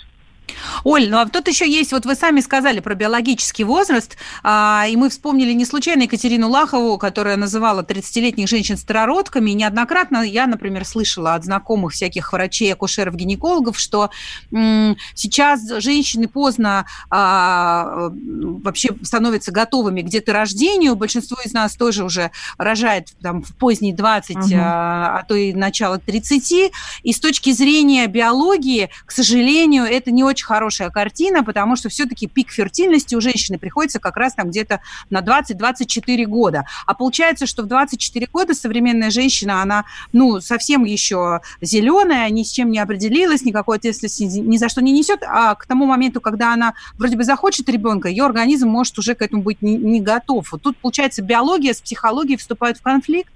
Оль, 0.83 1.09
ну 1.09 1.19
а 1.19 1.25
тут 1.25 1.47
еще 1.47 1.69
есть, 1.69 1.91
вот 1.91 2.05
вы 2.05 2.15
сами 2.15 2.41
сказали 2.41 2.79
про 2.79 2.95
биологический 2.95 3.63
возраст, 3.63 4.17
а, 4.43 4.85
и 4.89 4.95
мы 4.95 5.09
вспомнили 5.09 5.53
не 5.53 5.65
случайно 5.65 6.03
Екатерину 6.03 6.49
Лахову, 6.49 6.97
которая 6.97 7.37
называла 7.37 7.81
30-летних 7.81 8.47
женщин 8.47 8.77
старородками. 8.77 9.51
И 9.51 9.53
неоднократно 9.53 10.23
я, 10.23 10.47
например, 10.47 10.85
слышала 10.85 11.35
от 11.35 11.45
знакомых 11.45 11.93
всяких 11.93 12.31
врачей, 12.33 12.73
акушеров, 12.73 13.15
гинекологов, 13.15 13.79
что 13.79 14.09
м, 14.51 14.97
сейчас 15.15 15.67
женщины 15.77 16.27
поздно 16.27 16.85
а, 17.09 18.11
вообще 18.11 18.89
становятся 19.03 19.51
готовыми 19.51 20.01
к 20.01 20.07
деторождению. 20.07 20.95
Большинство 20.95 21.37
из 21.43 21.53
нас 21.53 21.75
тоже 21.75 22.03
уже 22.03 22.31
рожает 22.57 23.09
там, 23.21 23.43
в 23.43 23.55
поздние 23.55 23.93
20, 23.93 24.35
угу. 24.35 24.45
а, 24.55 25.19
а 25.19 25.23
то 25.23 25.35
и 25.35 25.53
начало 25.53 25.97
30. 25.99 26.71
И 27.03 27.13
с 27.13 27.19
точки 27.19 27.51
зрения 27.51 28.07
биологии, 28.07 28.89
к 29.05 29.11
сожалению, 29.11 29.83
это 29.83 30.11
не 30.11 30.23
очень 30.23 30.40
очень 30.41 30.45
хорошая 30.45 30.89
картина, 30.89 31.43
потому 31.43 31.75
что 31.75 31.89
все-таки 31.89 32.27
пик 32.27 32.51
фертильности 32.51 33.15
у 33.15 33.21
женщины 33.21 33.57
приходится 33.57 33.99
как 33.99 34.17
раз 34.17 34.33
там 34.33 34.49
где-то 34.49 34.81
на 35.09 35.19
20-24 35.19 36.25
года. 36.25 36.65
А 36.85 36.93
получается, 36.93 37.45
что 37.45 37.63
в 37.63 37.67
24 37.67 38.27
года 38.31 38.53
современная 38.53 39.11
женщина, 39.11 39.61
она, 39.61 39.85
ну, 40.13 40.41
совсем 40.41 40.83
еще 40.83 41.41
зеленая, 41.61 42.29
ни 42.29 42.43
с 42.43 42.51
чем 42.51 42.71
не 42.71 42.79
определилась, 42.79 43.43
никакой 43.43 43.77
ответственности 43.77 44.23
ни 44.23 44.57
за 44.57 44.69
что 44.69 44.81
не 44.81 44.91
несет, 44.91 45.21
а 45.23 45.55
к 45.55 45.65
тому 45.65 45.85
моменту, 45.85 46.21
когда 46.21 46.53
она 46.53 46.73
вроде 46.97 47.15
бы 47.15 47.23
захочет 47.23 47.69
ребенка, 47.69 48.09
ее 48.09 48.25
организм 48.25 48.67
может 48.67 48.97
уже 48.97 49.15
к 49.15 49.21
этому 49.21 49.43
быть 49.43 49.61
не, 49.61 49.77
не 49.77 50.01
готов. 50.01 50.51
Вот 50.51 50.61
тут, 50.61 50.77
получается, 50.77 51.21
биология 51.21 51.73
с 51.73 51.81
психологией 51.81 52.37
вступают 52.37 52.77
в 52.77 52.81
конфликт? 52.81 53.31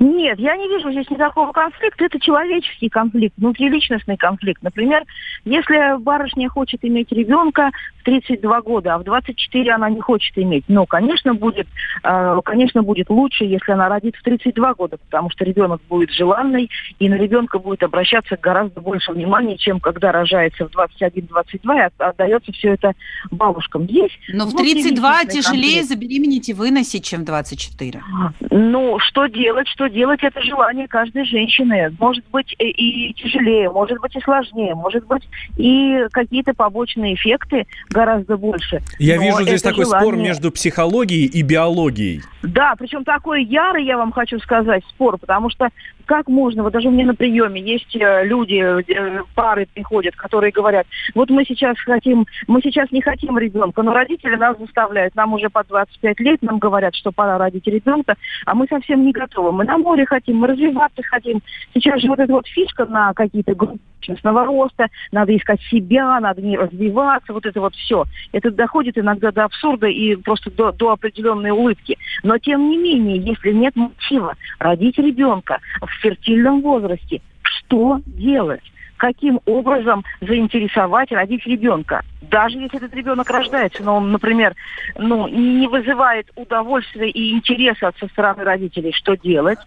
Нет, 0.00 0.38
я 0.38 0.56
не 0.56 0.68
вижу 0.68 0.90
здесь 0.90 1.08
никакого 1.10 1.52
конфликта. 1.52 2.04
Это 2.04 2.18
человеческий 2.20 2.88
конфликт, 2.88 3.34
внутриличностный 3.36 4.16
конфликт. 4.16 4.62
Например, 4.62 5.04
если 5.44 5.98
барышня 6.00 6.48
хочет 6.48 6.84
иметь 6.84 7.12
ребенка 7.12 7.70
в 8.00 8.04
32 8.04 8.60
года, 8.62 8.94
а 8.94 8.98
в 8.98 9.04
24 9.04 9.72
она 9.72 9.90
не 9.90 10.00
хочет 10.00 10.36
иметь, 10.38 10.64
ну, 10.68 10.86
конечно, 10.86 11.34
будет, 11.34 11.66
э, 12.02 12.40
конечно, 12.44 12.82
будет 12.82 13.10
лучше, 13.10 13.44
если 13.44 13.72
она 13.72 13.88
родит 13.88 14.16
в 14.16 14.22
32 14.22 14.74
года, 14.74 14.96
потому 14.96 15.30
что 15.30 15.44
ребенок 15.44 15.80
будет 15.88 16.10
желанный, 16.10 16.70
и 16.98 17.08
на 17.08 17.14
ребенка 17.14 17.58
будет 17.58 17.82
обращаться 17.82 18.36
гораздо 18.40 18.80
больше 18.80 19.12
внимания, 19.12 19.56
чем 19.56 19.80
когда 19.80 20.12
рожается 20.12 20.68
в 20.68 20.70
21-22 20.70 21.76
и 21.76 22.02
отдается 22.02 22.52
все 22.52 22.74
это 22.74 22.92
бабушкам. 23.30 23.84
Здесь 23.84 24.12
Но 24.28 24.46
в 24.46 24.54
32 24.54 25.24
тяжелее 25.24 25.80
конфликт. 25.80 25.88
забеременеть 25.88 26.48
и 26.48 26.54
выносить, 26.54 27.04
чем 27.04 27.22
в 27.22 27.24
24. 27.24 28.02
Ну, 28.50 28.98
что 29.00 29.26
делать? 29.26 29.65
Делать, 29.66 29.68
что 29.68 29.88
делать, 29.88 30.22
это 30.22 30.40
желание 30.42 30.88
каждой 30.88 31.24
женщины. 31.24 31.94
Может 31.98 32.24
быть 32.30 32.54
и 32.58 33.12
тяжелее, 33.14 33.70
может 33.70 34.00
быть 34.00 34.14
и 34.16 34.20
сложнее, 34.20 34.74
может 34.74 35.06
быть 35.06 35.28
и 35.56 36.06
какие-то 36.12 36.54
побочные 36.54 37.14
эффекты 37.14 37.66
гораздо 37.90 38.36
больше. 38.36 38.82
Я 38.98 39.16
Но 39.16 39.22
вижу 39.22 39.42
здесь 39.42 39.62
такой 39.62 39.84
желание... 39.84 40.08
спор 40.08 40.16
между 40.16 40.50
психологией 40.50 41.26
и 41.26 41.42
биологией. 41.42 42.22
Да, 42.42 42.74
причем 42.78 43.04
такой 43.04 43.44
ярый, 43.44 43.84
я 43.84 43.96
вам 43.96 44.12
хочу 44.12 44.38
сказать, 44.38 44.84
спор, 44.88 45.18
потому 45.18 45.50
что 45.50 45.68
как 46.06 46.28
можно, 46.28 46.62
вот 46.62 46.72
даже 46.72 46.88
у 46.88 46.90
меня 46.90 47.06
на 47.06 47.14
приеме 47.14 47.60
есть 47.60 47.94
э, 47.96 48.24
люди, 48.24 48.54
э, 48.62 49.22
пары 49.34 49.66
приходят, 49.74 50.16
которые 50.16 50.52
говорят, 50.52 50.86
вот 51.14 51.28
мы 51.30 51.44
сейчас 51.44 51.76
хотим, 51.78 52.26
мы 52.46 52.62
сейчас 52.62 52.90
не 52.92 53.02
хотим 53.02 53.36
ребенка, 53.38 53.82
но 53.82 53.92
родители 53.92 54.36
нас 54.36 54.56
заставляют, 54.58 55.14
нам 55.14 55.34
уже 55.34 55.50
по 55.50 55.64
25 55.64 56.20
лет, 56.20 56.42
нам 56.42 56.58
говорят, 56.58 56.94
что 56.94 57.12
пора 57.12 57.38
родить 57.38 57.66
ребенка, 57.66 58.14
а 58.46 58.54
мы 58.54 58.66
совсем 58.68 59.04
не 59.04 59.12
готовы. 59.12 59.52
Мы 59.52 59.64
на 59.64 59.78
море 59.78 60.06
хотим, 60.06 60.36
мы 60.36 60.46
развиваться 60.46 61.02
хотим. 61.02 61.40
Сейчас 61.74 62.00
же 62.00 62.08
вот 62.08 62.18
эта 62.18 62.32
вот 62.32 62.46
фишка 62.46 62.86
на 62.86 63.12
какие-то 63.12 63.54
группы 63.54 63.80
личностного 64.06 64.44
роста, 64.44 64.88
надо 65.12 65.36
искать 65.36 65.60
себя, 65.62 66.20
надо 66.20 66.42
не 66.42 66.56
развиваться, 66.56 67.32
вот 67.32 67.46
это 67.46 67.60
вот 67.60 67.74
все. 67.74 68.04
Это 68.32 68.50
доходит 68.50 68.98
иногда 68.98 69.32
до 69.32 69.44
абсурда 69.44 69.86
и 69.86 70.16
просто 70.16 70.50
до, 70.50 70.72
до 70.72 70.92
определенной 70.92 71.50
улыбки. 71.50 71.98
Но 72.22 72.38
тем 72.38 72.70
не 72.70 72.78
менее, 72.78 73.18
если 73.18 73.52
нет 73.52 73.74
мотива 73.76 74.34
родить 74.58 74.98
ребенка 74.98 75.58
в 75.96 76.02
фертильном 76.02 76.60
возрасте, 76.60 77.20
что 77.42 78.00
делать? 78.06 78.62
каким 78.96 79.40
образом 79.44 80.04
заинтересовать 80.22 81.12
родить 81.12 81.46
ребенка. 81.46 82.02
Даже 82.22 82.58
если 82.58 82.78
этот 82.78 82.94
ребенок 82.94 83.28
рождается, 83.28 83.82
но 83.82 83.96
он, 83.96 84.10
например, 84.10 84.54
ну, 84.96 85.28
не 85.28 85.68
вызывает 85.68 86.30
удовольствия 86.34 87.10
и 87.10 87.32
интереса 87.32 87.92
со 88.00 88.06
стороны 88.08 88.42
родителей, 88.42 88.92
что 88.92 89.14
делать? 89.14 89.58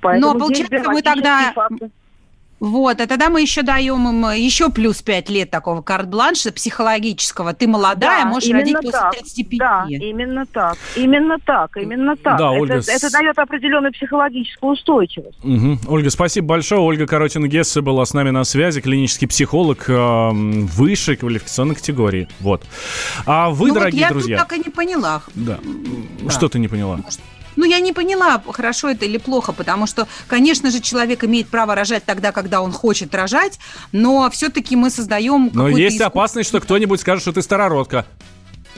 Поэтому 0.00 0.32
но 0.32 0.38
получается, 0.38 0.90
мы 0.90 1.02
тогда... 1.02 1.52
Факты. 1.54 1.90
Вот, 2.60 3.00
а 3.00 3.06
тогда 3.06 3.30
мы 3.30 3.40
еще 3.40 3.62
даем 3.62 4.08
им 4.08 4.30
еще 4.30 4.70
плюс 4.70 5.00
5 5.02 5.30
лет 5.30 5.50
такого 5.50 5.80
карт-бланша 5.82 6.52
психологического. 6.52 7.54
Ты 7.54 7.68
молодая, 7.68 8.24
да, 8.24 8.28
можешь 8.28 8.50
родить 8.50 8.76
после 8.76 8.90
так. 8.90 9.12
35. 9.12 9.58
Да, 9.58 9.86
именно 9.88 10.46
так. 10.46 10.76
Именно 10.96 11.38
так, 11.44 11.76
именно 11.76 12.16
так. 12.16 12.38
Да, 12.38 12.52
это, 12.52 12.60
Ольга... 12.60 12.82
это 12.86 13.12
дает 13.12 13.38
определенную 13.38 13.92
психологическую 13.92 14.72
устойчивость. 14.72 15.38
Угу. 15.44 15.78
Ольга, 15.88 16.10
спасибо 16.10 16.48
большое. 16.48 16.80
Ольга 16.80 17.06
Коротина-Гессе 17.06 17.80
была 17.80 18.04
с 18.04 18.12
нами 18.12 18.30
на 18.30 18.44
связи, 18.44 18.80
клинический 18.80 19.28
психолог 19.28 19.88
э, 19.88 20.30
высшей 20.32 21.16
квалификационной 21.16 21.76
категории. 21.76 22.28
Вот. 22.40 22.64
А 23.26 23.50
вы, 23.50 23.68
ну 23.68 23.74
дорогие 23.74 24.00
вот 24.00 24.08
я 24.08 24.10
друзья... 24.10 24.36
я 24.36 24.44
так 24.44 24.52
и 24.54 24.58
не 24.58 24.70
поняла. 24.70 25.22
Да. 25.34 25.58
да. 26.22 26.30
Что 26.30 26.48
ты 26.48 26.58
не 26.58 26.68
поняла? 26.68 26.96
Может, 26.96 27.20
ну, 27.58 27.64
я 27.64 27.80
не 27.80 27.92
поняла, 27.92 28.40
хорошо 28.52 28.88
это 28.88 29.04
или 29.04 29.18
плохо, 29.18 29.52
потому 29.52 29.88
что, 29.88 30.06
конечно 30.28 30.70
же, 30.70 30.80
человек 30.80 31.24
имеет 31.24 31.48
право 31.48 31.74
рожать 31.74 32.04
тогда, 32.04 32.30
когда 32.30 32.62
он 32.62 32.70
хочет 32.70 33.12
рожать, 33.16 33.58
но 33.90 34.30
все-таки 34.30 34.76
мы 34.76 34.90
создаем... 34.90 35.50
Но 35.52 35.68
есть 35.68 35.96
искусство... 35.96 36.06
опасность, 36.06 36.48
что 36.48 36.60
кто-нибудь 36.60 37.00
скажет, 37.00 37.22
что 37.22 37.32
ты 37.32 37.42
старородка. 37.42 38.06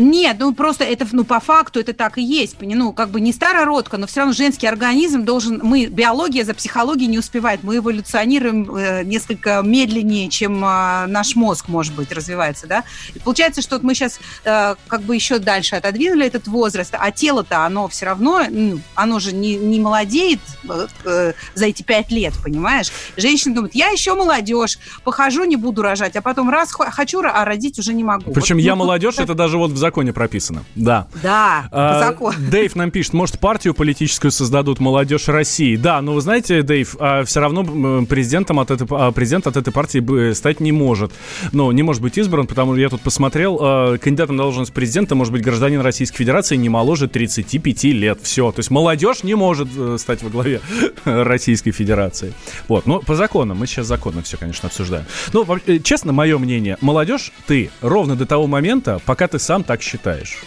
Нет, 0.01 0.37
ну 0.39 0.55
просто 0.55 0.85
это, 0.85 1.07
ну 1.13 1.25
по 1.25 1.41
факту 1.41 1.79
это 1.79 1.93
так 1.93 2.17
и 2.17 2.23
есть. 2.23 2.57
Ну, 2.61 2.93
как 2.95 3.11
бы 3.11 3.21
не 3.21 3.33
старородка, 3.35 3.99
но 3.99 4.07
все 4.07 4.21
равно 4.21 4.33
женский 4.33 4.67
организм 4.67 5.25
должен... 5.25 5.61
Мы, 5.63 5.87
биология 5.87 6.43
за 6.45 6.55
психологией 6.55 7.09
не 7.09 7.19
успевает. 7.19 7.63
Мы 7.63 7.77
эволюционируем 7.77 8.75
э, 8.75 9.05
несколько 9.05 9.61
медленнее, 9.63 10.31
чем 10.31 10.65
э, 10.65 11.07
наш 11.07 11.37
мозг, 11.37 11.69
может 11.69 11.95
быть, 11.95 12.13
развивается, 12.13 12.67
да? 12.67 12.85
И 13.15 13.19
получается, 13.19 13.61
что 13.61 13.77
вот 13.77 13.83
мы 13.83 13.95
сейчас 13.95 14.21
э, 14.45 14.75
как 14.89 15.03
бы 15.03 15.15
еще 15.15 15.39
дальше 15.39 15.77
отодвинули 15.77 16.27
этот 16.27 16.47
возраст, 16.49 16.95
а 16.99 17.11
тело-то, 17.11 17.67
оно 17.67 17.87
все 17.89 18.07
равно, 18.07 18.45
ну, 18.49 18.81
оно 18.95 19.19
же 19.19 19.35
не, 19.35 19.57
не 19.57 19.81
молодеет 19.81 20.41
э, 20.67 20.87
э, 21.05 21.33
за 21.55 21.67
эти 21.67 21.83
пять 21.83 22.11
лет, 22.11 22.33
понимаешь? 22.43 22.91
Женщина 23.19 23.55
думает, 23.55 23.75
я 23.75 23.91
еще 23.91 24.15
молодежь, 24.15 24.79
похожу, 25.05 25.45
не 25.45 25.57
буду 25.57 25.83
рожать, 25.83 26.17
а 26.17 26.23
потом 26.23 26.49
раз 26.49 26.73
хочу, 26.73 27.21
а 27.23 27.45
родить 27.45 27.79
уже 27.79 27.93
не 27.93 28.03
могу. 28.03 28.33
Причем 28.33 28.57
вот, 28.57 28.63
я 28.63 28.75
ну, 28.75 28.85
молодежь, 28.85 29.19
это 29.19 29.35
даже 29.35 29.59
вот 29.59 29.73
в 29.73 29.77
законе 29.91 30.13
прописано. 30.13 30.63
Да. 30.77 31.09
Да, 31.21 31.69
а, 31.73 31.95
по 31.95 32.07
закону. 32.07 32.37
Дэйв 32.39 32.77
нам 32.77 32.93
пишет, 32.93 33.13
может, 33.13 33.41
партию 33.41 33.75
политическую 33.75 34.31
создадут 34.31 34.79
молодежь 34.79 35.27
России. 35.27 35.75
Да, 35.75 36.01
но 36.01 36.15
вы 36.15 36.21
знаете, 36.21 36.63
Дэйв, 36.63 36.97
а, 37.01 37.25
все 37.25 37.41
равно 37.41 38.05
президентом 38.07 38.61
от 38.61 38.71
этой, 38.71 38.87
а, 38.89 39.11
президент 39.11 39.49
от 39.49 39.57
этой 39.57 39.73
партии 39.73 40.33
стать 40.33 40.61
не 40.61 40.71
может. 40.71 41.11
Ну, 41.51 41.73
не 41.73 41.83
может 41.83 42.03
быть 42.03 42.17
избран, 42.19 42.47
потому 42.47 42.75
что 42.75 42.81
я 42.81 42.89
тут 42.89 43.01
посмотрел, 43.01 43.59
а, 43.61 43.99
кандидатом 43.99 44.37
на 44.37 44.45
должность 44.45 44.73
президента 44.73 45.17
может 45.17 45.33
быть 45.33 45.43
гражданин 45.43 45.81
Российской 45.81 46.19
Федерации 46.19 46.55
не 46.55 46.69
моложе 46.69 47.09
35 47.09 47.93
лет. 47.93 48.21
Все. 48.23 48.53
То 48.53 48.61
есть 48.61 48.71
молодежь 48.71 49.25
не 49.25 49.35
может 49.35 49.69
э, 49.77 49.97
стать 49.99 50.23
во 50.23 50.31
главе 50.31 50.61
Российской 51.05 51.73
Федерации. 51.73 52.33
Вот. 52.69 52.87
Но 52.87 53.01
по 53.01 53.17
законам, 53.17 53.59
мы 53.59 53.67
сейчас 53.67 53.89
законно 53.89 54.23
все, 54.23 54.37
конечно, 54.37 54.69
обсуждаем. 54.69 55.05
Ну, 55.33 55.45
э, 55.67 55.79
честно, 55.79 56.13
мое 56.13 56.39
мнение, 56.39 56.77
молодежь 56.81 57.33
ты 57.49 57.71
ровно 57.81 58.15
до 58.15 58.25
того 58.25 58.47
момента, 58.47 59.01
пока 59.05 59.27
ты 59.27 59.41
сам 59.41 59.65
так 59.71 59.83
считаешь. 59.83 60.39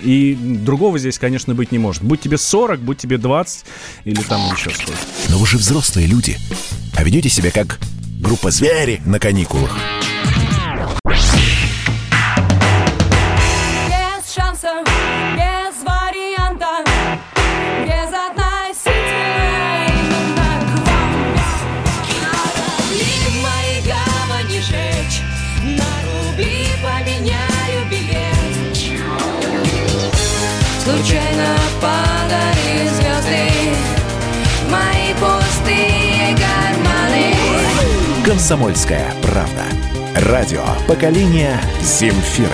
И 0.00 0.34
другого 0.34 0.98
здесь, 0.98 1.16
конечно, 1.16 1.54
быть 1.54 1.70
не 1.70 1.78
может. 1.78 2.02
Будь 2.02 2.20
тебе 2.20 2.36
40, 2.36 2.80
будь 2.80 2.98
тебе 2.98 3.16
20 3.16 3.64
или 4.02 4.20
там 4.22 4.40
еще 4.52 4.70
сколько. 4.70 4.98
Но 5.28 5.38
вы 5.38 5.46
же 5.46 5.56
взрослые 5.56 6.08
люди. 6.08 6.36
А 6.96 7.04
ведете 7.04 7.28
себя 7.28 7.52
как 7.52 7.78
группа 8.18 8.50
звери 8.50 9.00
на 9.06 9.20
каникулах. 9.20 9.70
Случайно 14.24 14.91
Комсомольская 38.42 39.14
правда 39.22 39.64
Радио 40.16 40.64
поколения 40.88 41.62
Земфиры. 41.80 42.48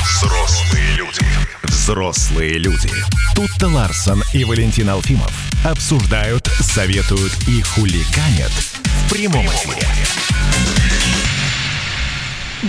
Взрослые 0.00 0.94
люди. 0.94 1.26
Взрослые 1.64 2.58
люди. 2.58 2.88
Тут-то 3.34 3.66
Ларсон 3.66 4.22
и 4.32 4.44
Валентин 4.44 4.88
Алфимов 4.88 5.32
обсуждают, 5.64 6.46
советуют 6.60 7.32
и 7.48 7.60
хуликанят 7.60 8.52
в 8.52 9.12
прямом 9.12 9.46
эфире. 9.46 9.88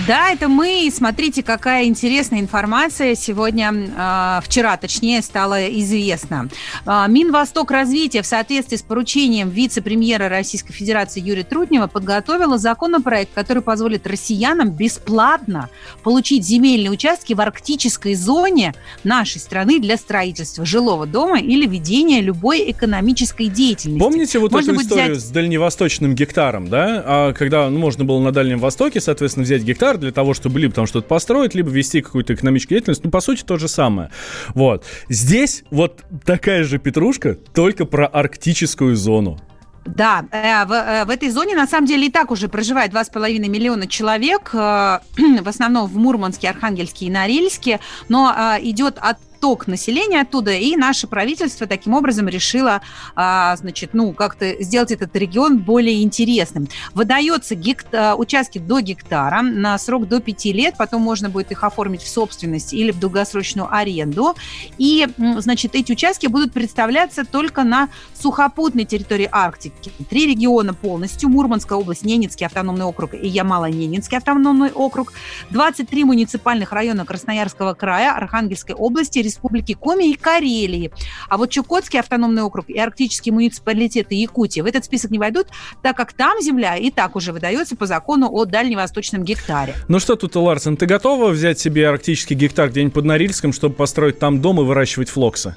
Да, 0.06 0.30
это 0.30 0.48
мы. 0.48 0.86
И 0.86 0.90
Смотрите, 0.90 1.42
какая 1.42 1.84
интересная 1.84 2.40
информация 2.40 3.14
сегодня, 3.14 3.72
э, 3.74 4.40
вчера 4.42 4.76
точнее, 4.76 5.20
стала 5.20 5.68
известна. 5.80 6.48
Э, 6.86 7.04
Минвосток 7.08 7.70
развития 7.70 8.22
в 8.22 8.26
соответствии 8.26 8.76
с 8.76 8.82
поручением 8.82 9.50
вице-премьера 9.50 10.28
Российской 10.28 10.72
Федерации 10.72 11.20
Юрия 11.20 11.42
Трутнева 11.42 11.88
подготовила 11.88 12.56
законопроект, 12.56 13.32
который 13.34 13.62
позволит 13.62 14.06
россиянам 14.06 14.70
бесплатно 14.70 15.68
получить 16.02 16.44
земельные 16.44 16.90
участки 16.90 17.34
в 17.34 17.40
арктической 17.40 18.14
зоне 18.14 18.74
нашей 19.04 19.40
страны 19.40 19.78
для 19.78 19.96
строительства 19.96 20.64
жилого 20.64 21.06
дома 21.06 21.38
или 21.40 21.66
ведения 21.66 22.20
любой 22.20 22.70
экономической 22.70 23.48
деятельности. 23.48 23.98
Помните 24.02 24.38
вот 24.38 24.52
Можно 24.52 24.72
эту 24.72 24.82
историю 24.82 25.16
взять- 25.16 25.24
с 25.24 25.30
дальневосточным 25.30 26.14
гектаром, 26.14 26.68
да? 26.68 27.02
А, 27.04 27.32
когда 27.32 27.68
ну, 27.68 27.78
можно 27.78 28.04
было 28.04 28.20
на 28.20 28.32
Дальнем 28.32 28.58
Востоке, 28.58 29.00
соответственно, 29.00 29.44
взять 29.44 29.62
гектар 29.62 29.81
для 29.98 30.12
того, 30.12 30.34
чтобы 30.34 30.60
либо 30.60 30.74
там 30.74 30.86
что-то 30.86 31.08
построить, 31.08 31.54
либо 31.54 31.70
вести 31.70 32.00
какую-то 32.00 32.34
экономическую 32.34 32.78
деятельность. 32.78 33.04
Ну, 33.04 33.10
по 33.10 33.20
сути, 33.20 33.42
то 33.42 33.58
же 33.58 33.68
самое. 33.68 34.10
Вот. 34.54 34.84
Здесь 35.08 35.64
вот 35.70 36.02
такая 36.24 36.64
же 36.64 36.78
петрушка, 36.78 37.34
только 37.34 37.84
про 37.84 38.06
арктическую 38.06 38.96
зону. 38.96 39.38
Да, 39.84 40.24
э, 40.30 40.64
в, 40.64 40.72
э, 40.72 41.04
в 41.04 41.10
этой 41.10 41.28
зоне 41.30 41.56
на 41.56 41.66
самом 41.66 41.86
деле 41.86 42.06
и 42.06 42.10
так 42.10 42.30
уже 42.30 42.48
проживает 42.48 42.92
2,5 42.92 43.48
миллиона 43.48 43.88
человек, 43.88 44.50
э, 44.52 44.98
в 45.42 45.48
основном 45.48 45.88
в 45.88 45.96
Мурманске, 45.96 46.48
Архангельске 46.48 47.06
и 47.06 47.10
Норильске, 47.10 47.80
но 48.08 48.32
идет 48.60 48.98
отток 49.42 49.66
населения 49.66 50.20
оттуда, 50.20 50.52
и 50.52 50.76
наше 50.76 51.06
правительство 51.06 51.66
таким 51.66 51.94
образом 51.94 52.28
решило, 52.28 52.80
а, 53.16 53.56
значит, 53.56 53.90
ну, 53.92 54.12
как-то 54.12 54.62
сделать 54.62 54.92
этот 54.92 55.14
регион 55.16 55.58
более 55.58 56.02
интересным. 56.02 56.68
Выдается 56.94 57.54
гект- 57.54 57.92
э, 57.92 58.14
участки 58.14 58.58
до 58.58 58.80
гектара 58.80 59.42
на 59.42 59.76
срок 59.78 60.06
до 60.06 60.20
5 60.20 60.52
лет, 60.52 60.74
потом 60.78 61.02
можно 61.02 61.28
будет 61.28 61.50
их 61.50 61.64
оформить 61.64 62.02
в 62.02 62.08
собственность 62.08 62.72
или 62.72 62.92
в 62.92 63.00
долгосрочную 63.00 63.72
аренду, 63.72 64.34
и, 64.78 65.08
значит, 65.38 65.74
эти 65.74 65.92
участки 65.92 66.28
будут 66.28 66.52
представляться 66.52 67.24
только 67.24 67.64
на 67.64 67.88
сухопутной 68.14 68.84
территории 68.84 69.28
Арктики. 69.30 69.90
Три 70.08 70.26
региона 70.26 70.72
полностью. 70.74 71.28
Мурманская 71.28 71.78
область, 71.78 72.04
Ненецкий 72.04 72.46
автономный 72.46 72.84
округ 72.84 73.14
и 73.14 73.26
Ямало-Ненецкий 73.26 74.18
автономный 74.18 74.70
округ. 74.70 75.12
23 75.50 76.04
муниципальных 76.04 76.72
района 76.72 77.04
Красноярского 77.04 77.74
края, 77.74 78.14
Архангельской 78.14 78.74
области, 78.74 79.31
Республики 79.32 79.74
Коми 79.74 80.10
и 80.10 80.14
Карелии. 80.14 80.92
А 81.28 81.36
вот 81.36 81.50
Чукотский 81.50 81.98
автономный 81.98 82.42
округ 82.42 82.68
и 82.68 82.78
арктические 82.78 83.32
муниципалитеты 83.32 84.14
Якутии 84.14 84.60
в 84.60 84.66
этот 84.66 84.84
список 84.84 85.10
не 85.10 85.18
войдут, 85.18 85.48
так 85.82 85.96
как 85.96 86.12
там 86.12 86.40
земля 86.40 86.76
и 86.76 86.90
так 86.90 87.16
уже 87.16 87.32
выдается 87.32 87.76
по 87.76 87.86
закону 87.86 88.28
о 88.30 88.44
дальневосточном 88.44 89.24
гектаре. 89.24 89.74
Ну 89.88 89.98
что 89.98 90.16
тут, 90.16 90.36
Ларсен, 90.36 90.76
ты 90.76 90.86
готова 90.86 91.30
взять 91.30 91.58
себе 91.58 91.88
арктический 91.88 92.36
гектар 92.36 92.70
где-нибудь 92.70 92.94
под 92.94 93.04
Норильском, 93.04 93.52
чтобы 93.52 93.74
построить 93.74 94.18
там 94.18 94.40
дом 94.40 94.60
и 94.60 94.64
выращивать 94.64 95.08
флоксы? 95.08 95.54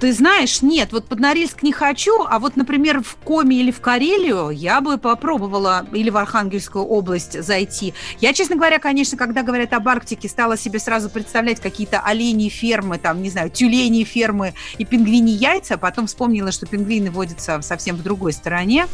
Ты 0.00 0.12
знаешь, 0.12 0.60
нет, 0.60 0.92
вот 0.92 1.06
под 1.06 1.20
Норильск 1.20 1.62
не 1.62 1.72
хочу, 1.72 2.24
а 2.28 2.38
вот, 2.38 2.56
например, 2.56 3.02
в 3.02 3.16
Коми 3.16 3.54
или 3.54 3.70
в 3.70 3.80
Карелию 3.80 4.50
я 4.50 4.80
бы 4.80 4.98
попробовала, 4.98 5.86
или 5.92 6.10
в 6.10 6.16
Архангельскую 6.16 6.84
область 6.84 7.40
зайти. 7.42 7.94
Я, 8.20 8.32
честно 8.32 8.56
говоря, 8.56 8.78
конечно, 8.78 9.16
когда 9.16 9.42
говорят 9.42 9.72
об 9.72 9.88
Арктике, 9.88 10.28
стала 10.28 10.56
себе 10.56 10.78
сразу 10.78 11.08
представлять 11.08 11.60
какие-то 11.60 12.00
оленьи 12.00 12.48
фермы, 12.48 12.98
там, 12.98 13.22
не 13.22 13.30
знаю, 13.30 13.50
тюлени 13.50 14.04
фермы 14.04 14.54
и 14.78 14.84
пингвини 14.84 15.30
яйца, 15.30 15.78
потом 15.78 16.06
вспомнила, 16.08 16.50
что 16.50 16.66
пингвины 16.66 17.10
водятся 17.10 17.62
совсем 17.62 17.96
в 17.96 18.02
другой 18.02 18.32
стороне. 18.32 18.88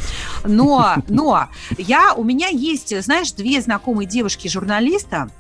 Но, 0.45 0.97
но, 1.09 1.49
я, 1.79 2.13
у 2.15 2.25
меня 2.25 2.49
есть, 2.49 2.95
знаешь, 3.03 3.33
две 3.33 3.61
знакомые 3.63 4.07
девушки-журналиста, 4.07 5.31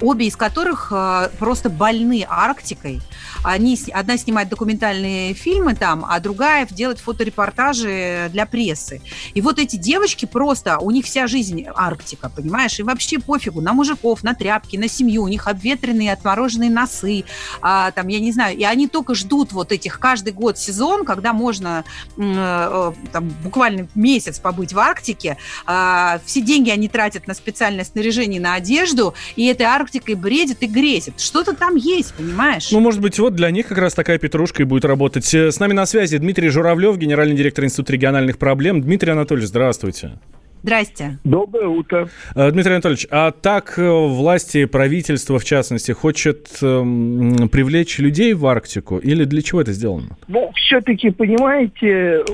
обе 0.00 0.26
из 0.26 0.36
которых 0.36 0.92
э, 0.92 1.30
просто 1.38 1.70
больны 1.70 2.26
Арктикой. 2.28 3.00
Они, 3.48 3.78
одна 3.92 4.18
снимает 4.18 4.48
документальные 4.50 5.32
фильмы 5.34 5.74
там, 5.74 6.04
а 6.08 6.20
другая 6.20 6.66
делает 6.70 6.98
фоторепортажи 6.98 8.28
для 8.30 8.44
прессы. 8.44 9.00
И 9.32 9.40
вот 9.40 9.58
эти 9.58 9.76
девочки 9.76 10.26
просто, 10.26 10.78
у 10.78 10.90
них 10.90 11.06
вся 11.06 11.26
жизнь 11.26 11.64
Арктика, 11.74 12.28
понимаешь? 12.28 12.78
И 12.78 12.82
вообще 12.82 13.18
пофигу 13.18 13.60
на 13.60 13.72
мужиков, 13.72 14.22
на 14.22 14.34
тряпки, 14.34 14.76
на 14.76 14.88
семью. 14.88 15.22
У 15.22 15.28
них 15.28 15.48
обветренные, 15.48 16.12
отмороженные 16.12 16.70
носы, 16.70 17.24
а, 17.62 17.90
там, 17.92 18.08
я 18.08 18.20
не 18.20 18.32
знаю. 18.32 18.56
И 18.56 18.64
они 18.64 18.86
только 18.86 19.14
ждут 19.14 19.52
вот 19.52 19.72
этих 19.72 19.98
каждый 19.98 20.32
год 20.34 20.58
сезон, 20.58 21.06
когда 21.06 21.32
можно 21.32 21.84
м, 22.16 22.34
э, 22.36 22.92
там, 23.12 23.30
буквально 23.42 23.88
месяц 23.94 24.38
побыть 24.38 24.72
в 24.74 24.78
Арктике. 24.78 25.38
А, 25.64 26.20
все 26.26 26.42
деньги 26.42 26.70
они 26.70 26.88
тратят 26.88 27.26
на 27.26 27.34
специальное 27.34 27.84
снаряжение, 27.84 28.40
на 28.40 28.54
одежду, 28.54 29.14
и 29.36 29.46
этой 29.46 29.66
Арктикой 29.66 30.16
бредит 30.16 30.62
и 30.62 30.66
грезит. 30.66 31.18
Что-то 31.20 31.54
там 31.54 31.76
есть, 31.76 32.14
понимаешь? 32.14 32.70
Ну, 32.72 32.80
может 32.80 33.00
быть, 33.00 33.18
вот 33.18 33.37
для 33.38 33.50
них 33.52 33.68
как 33.68 33.78
раз 33.78 33.94
такая 33.94 34.18
петрушка 34.18 34.62
и 34.62 34.66
будет 34.66 34.84
работать. 34.84 35.32
Э, 35.32 35.50
С 35.52 35.60
нами 35.60 35.72
на 35.72 35.86
связи 35.86 36.18
Дмитрий 36.18 36.48
Журавлев, 36.48 36.98
генеральный 36.98 37.36
директор 37.36 37.64
Института 37.64 37.92
региональных 37.92 38.36
проблем. 38.36 38.82
Дмитрий 38.82 39.12
Анатольевич, 39.12 39.48
здравствуйте. 39.48 40.18
Здрасте. 40.64 41.18
Доброе 41.22 41.68
утро. 41.68 42.08
Э, 42.34 42.50
Дмитрий 42.50 42.72
Анатольевич, 42.72 43.06
а 43.10 43.30
так 43.30 43.78
э, 43.78 43.88
власти, 43.88 44.64
правительство, 44.64 45.38
в 45.38 45.44
частности, 45.44 45.92
хочет 45.92 46.48
эм, 46.62 47.48
привлечь 47.48 48.00
людей 48.00 48.34
в 48.34 48.44
Арктику? 48.44 48.98
Или 48.98 49.22
для 49.22 49.40
чего 49.40 49.60
это 49.60 49.72
сделано? 49.72 50.18
Ну, 50.26 50.50
все-таки, 50.56 51.10
понимаете, 51.10 52.24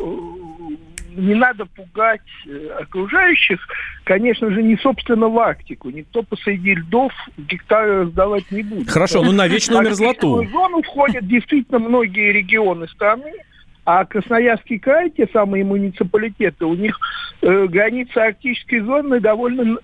не 1.17 1.35
надо 1.35 1.67
пугать 1.67 2.21
э, 2.47 2.69
окружающих, 2.81 3.67
конечно 4.05 4.51
же, 4.51 4.63
не 4.63 4.77
собственно 4.77 5.29
в 5.29 5.39
Арктику. 5.39 5.91
Никто 5.91 6.23
посреди 6.23 6.75
льдов 6.75 7.13
гектары 7.37 8.03
раздавать 8.03 8.51
не 8.51 8.63
будет. 8.63 8.91
Хорошо, 8.91 9.23
ну 9.23 9.33
на 9.33 9.47
вечную 9.47 9.81
В 9.81 9.85
мерзлоту. 9.85 10.45
зону 10.51 10.83
входят 10.83 11.27
действительно 11.27 11.79
многие 11.79 12.33
регионы 12.33 12.89
страны, 12.89 13.33
а 13.85 14.05
Красноярский 14.05 14.79
край, 14.79 15.11
те 15.11 15.29
самые 15.33 15.65
муниципалитеты, 15.65 16.65
у 16.65 16.75
них 16.75 16.99
э, 17.43 17.67
граница 17.67 18.25
арктической 18.25 18.81
зоны 18.81 19.21
довольно 19.21 19.79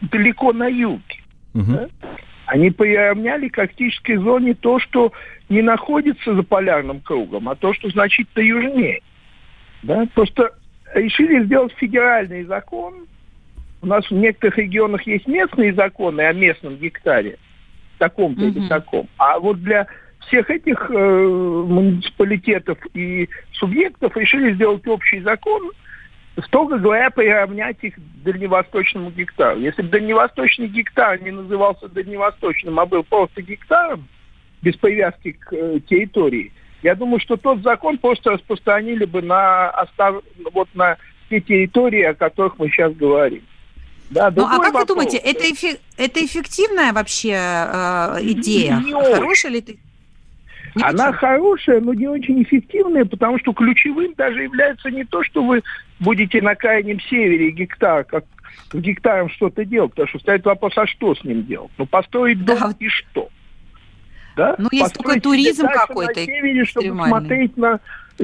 далеко 0.00 0.52
на 0.52 0.66
юге. 0.66 1.02
Мгм. 1.54 1.72
Да? 1.72 1.88
Они 2.46 2.70
приравняли 2.70 3.48
к 3.48 3.58
арктической 3.58 4.16
зоне 4.16 4.54
то, 4.54 4.78
что 4.80 5.12
не 5.48 5.62
находится 5.62 6.34
за 6.34 6.42
полярным 6.42 7.00
кругом, 7.00 7.48
а 7.48 7.54
то, 7.54 7.72
что 7.72 7.88
значительно 7.90 8.42
южнее. 8.42 9.00
Да? 9.82 10.06
Просто 10.14 10.50
решили 10.94 11.44
сделать 11.44 11.72
федеральный 11.74 12.44
закон. 12.44 13.06
У 13.82 13.86
нас 13.86 14.06
в 14.06 14.14
некоторых 14.14 14.58
регионах 14.58 15.06
есть 15.06 15.26
местные 15.26 15.72
законы 15.72 16.20
о 16.22 16.32
местном 16.32 16.76
гектаре, 16.76 17.38
таком-то 17.98 18.42
или 18.42 18.58
Мгм. 18.58 18.68
таком. 18.68 19.08
А 19.16 19.38
вот 19.38 19.62
для 19.62 19.86
всех 20.26 20.50
этих 20.50 20.90
э, 20.90 20.94
муниципалитетов 20.94 22.78
и 22.94 23.28
субъектов 23.52 24.16
решили 24.16 24.52
сделать 24.52 24.86
общий 24.86 25.20
закон, 25.20 25.70
строго 26.44 26.78
говоря, 26.78 27.10
приравнять 27.10 27.78
их 27.82 27.94
к 27.94 28.00
дальневосточному 28.24 29.10
гектару. 29.10 29.60
Если 29.60 29.82
бы 29.82 29.88
дальневосточный 29.88 30.68
гектар 30.68 31.20
не 31.22 31.30
назывался 31.30 31.88
дальневосточным, 31.88 32.78
а 32.78 32.86
был 32.86 33.02
просто 33.02 33.42
гектаром, 33.42 34.06
без 34.62 34.76
привязки 34.76 35.32
к 35.32 35.52
э, 35.52 35.80
территории, 35.88 36.52
я 36.82 36.94
думаю, 36.94 37.20
что 37.20 37.36
тот 37.36 37.62
закон 37.62 37.98
просто 37.98 38.30
распространили 38.30 39.04
бы 39.04 39.22
на, 39.22 39.70
остав... 39.70 40.22
вот 40.52 40.68
на 40.74 40.96
те 41.28 41.40
территории, 41.40 42.02
о 42.02 42.14
которых 42.14 42.58
мы 42.58 42.68
сейчас 42.68 42.92
говорим. 42.94 43.42
Да, 44.10 44.30
Ну, 44.34 44.44
а 44.44 44.50
как 44.58 44.58
вы 44.58 44.64
вопрос. 44.80 44.86
думаете, 44.88 45.18
это, 45.18 45.44
эффе- 45.44 45.78
это 45.96 46.24
эффективная 46.24 46.92
вообще 46.92 47.30
э, 47.32 48.16
идея? 48.22 48.82
Не. 48.84 48.92
Хорошая 49.14 49.52
ли 49.52 49.60
ты? 49.60 49.78
Не 50.74 50.82
Она 50.82 51.08
очень? 51.10 51.18
хорошая, 51.18 51.80
но 51.80 51.94
не 51.94 52.08
очень 52.08 52.42
эффективная, 52.42 53.04
потому 53.04 53.38
что 53.38 53.52
ключевым 53.52 54.14
даже 54.16 54.42
является 54.42 54.90
не 54.90 55.04
то, 55.04 55.22
что 55.22 55.44
вы 55.44 55.62
будете 56.00 56.40
на 56.42 56.54
крайнем 56.54 57.00
севере 57.00 57.50
гектар, 57.50 58.04
как 58.04 58.24
гектаром 58.72 59.30
что-то 59.30 59.64
делать, 59.64 59.90
потому 59.90 60.08
что 60.08 60.18
стоит 60.20 60.44
вопрос, 60.44 60.72
а 60.76 60.86
что 60.86 61.14
с 61.14 61.22
ним 61.24 61.44
делать? 61.44 61.70
Ну, 61.78 61.86
построить 61.86 62.44
Да, 62.44 62.56
дом 62.56 62.68
вот. 62.68 62.76
и 62.80 62.88
что? 62.88 63.28
Да? 64.36 64.54
Ну, 64.58 64.68
есть 64.72 64.94
такой 64.94 65.20
туризм 65.20 65.66
какой-то 65.66 66.20
на 66.20 66.26
севере, 66.26 66.64
чтобы 66.64 66.86
экстремальный. 66.86 67.18
смотреть 67.18 67.56
на 67.56 67.80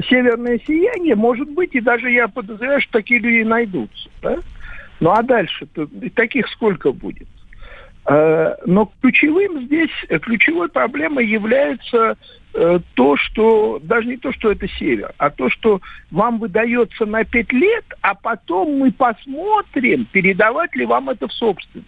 северное 0.09 0.59
сияние, 0.65 1.15
может 1.15 1.49
быть, 1.49 1.73
и 1.73 1.81
даже 1.81 2.09
я 2.11 2.27
подозреваю, 2.27 2.81
что 2.81 2.93
такие 2.93 3.19
люди 3.19 3.43
найдутся. 3.43 4.09
Да? 4.21 4.37
Ну, 4.99 5.11
а 5.11 5.21
дальше-то 5.21 5.87
и 6.01 6.09
таких 6.09 6.47
сколько 6.49 6.91
будет? 6.91 7.27
Э, 8.07 8.55
Но 8.65 8.91
ключевым 9.01 9.65
здесь, 9.65 9.91
э, 10.07 10.17
ключевой 10.19 10.69
проблемой 10.69 11.27
является 11.27 12.17
э, 12.53 12.79
то, 12.93 13.17
что, 13.17 13.79
даже 13.83 14.07
не 14.07 14.17
то, 14.17 14.31
что 14.31 14.51
это 14.51 14.67
север, 14.67 15.13
а 15.17 15.29
то, 15.29 15.49
что 15.49 15.81
вам 16.09 16.39
выдается 16.39 17.05
на 17.05 17.25
пять 17.25 17.51
лет, 17.51 17.85
а 18.01 18.15
потом 18.15 18.79
мы 18.79 18.91
посмотрим, 18.91 20.05
передавать 20.05 20.75
ли 20.75 20.85
вам 20.85 21.09
это 21.09 21.27
в 21.27 21.33
собственность. 21.33 21.87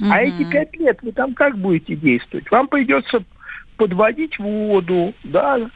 А 0.00 0.22
эти 0.22 0.44
пять 0.44 0.74
лет 0.76 0.98
вы 1.02 1.12
там 1.12 1.34
как 1.34 1.56
будете 1.58 1.96
действовать? 1.96 2.50
Вам 2.50 2.68
придется 2.68 3.24
подводить 3.76 4.38
воду, 4.38 5.14
да, 5.24 5.70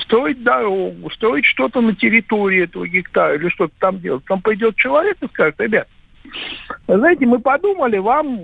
строить 0.00 0.42
дорогу, 0.42 1.10
строить 1.10 1.44
что-то 1.44 1.80
на 1.80 1.94
территории 1.94 2.64
этого 2.64 2.86
гектара 2.86 3.34
или 3.36 3.48
что-то 3.48 3.72
там 3.78 4.00
делать. 4.00 4.24
Там 4.26 4.40
пойдет 4.42 4.76
человек 4.76 5.16
и 5.22 5.26
скажет, 5.28 5.58
ребят, 5.60 5.88
знаете, 6.86 7.26
мы 7.26 7.38
подумали, 7.38 7.98
вам 7.98 8.40